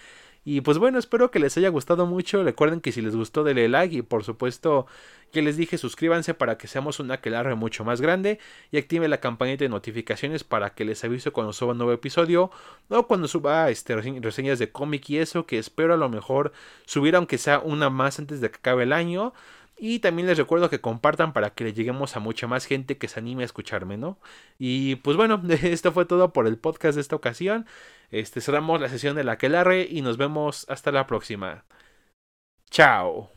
Y 0.48 0.60
pues 0.60 0.78
bueno, 0.78 1.00
espero 1.00 1.32
que 1.32 1.40
les 1.40 1.56
haya 1.56 1.70
gustado 1.70 2.06
mucho. 2.06 2.44
Recuerden 2.44 2.80
que 2.80 2.92
si 2.92 3.02
les 3.02 3.16
gustó, 3.16 3.42
denle 3.42 3.68
like 3.68 3.96
y 3.96 4.02
por 4.02 4.22
supuesto 4.22 4.86
que 5.32 5.42
les 5.42 5.56
dije 5.56 5.76
suscríbanse 5.76 6.34
para 6.34 6.56
que 6.56 6.68
seamos 6.68 7.00
un 7.00 7.10
aquelarre 7.10 7.56
mucho 7.56 7.84
más 7.84 8.00
grande 8.00 8.38
y 8.70 8.78
active 8.78 9.08
la 9.08 9.18
campanita 9.18 9.64
de 9.64 9.68
notificaciones 9.68 10.44
para 10.44 10.70
que 10.74 10.84
les 10.84 11.02
avise 11.02 11.32
cuando 11.32 11.52
suba 11.52 11.72
un 11.72 11.78
nuevo 11.78 11.92
episodio 11.92 12.52
o 12.88 13.06
cuando 13.08 13.26
suba 13.26 13.70
este, 13.70 13.96
reseñas 13.96 14.60
de 14.60 14.70
cómic 14.70 15.10
y 15.10 15.18
eso 15.18 15.46
que 15.46 15.58
espero 15.58 15.94
a 15.94 15.96
lo 15.96 16.08
mejor 16.08 16.52
subir 16.84 17.16
aunque 17.16 17.38
sea 17.38 17.58
una 17.58 17.90
más 17.90 18.20
antes 18.20 18.40
de 18.40 18.48
que 18.50 18.58
acabe 18.58 18.84
el 18.84 18.92
año. 18.92 19.32
Y 19.78 19.98
también 20.00 20.26
les 20.26 20.38
recuerdo 20.38 20.70
que 20.70 20.80
compartan 20.80 21.32
para 21.32 21.50
que 21.50 21.64
le 21.64 21.74
lleguemos 21.74 22.16
a 22.16 22.20
mucha 22.20 22.46
más 22.46 22.64
gente 22.66 22.96
que 22.98 23.08
se 23.08 23.20
anime 23.20 23.42
a 23.42 23.46
escucharme, 23.46 23.98
¿no? 23.98 24.18
Y 24.58 24.96
pues 24.96 25.16
bueno, 25.16 25.42
esto 25.62 25.92
fue 25.92 26.06
todo 26.06 26.32
por 26.32 26.46
el 26.46 26.58
podcast 26.58 26.94
de 26.96 27.02
esta 27.02 27.16
ocasión. 27.16 27.66
Este 28.10 28.40
cerramos 28.40 28.80
la 28.80 28.88
sesión 28.88 29.16
de 29.16 29.24
la 29.24 29.38
Quelarre 29.38 29.86
y 29.90 30.02
nos 30.02 30.16
vemos 30.16 30.66
hasta 30.68 30.92
la 30.92 31.06
próxima. 31.06 31.64
Chao. 32.70 33.35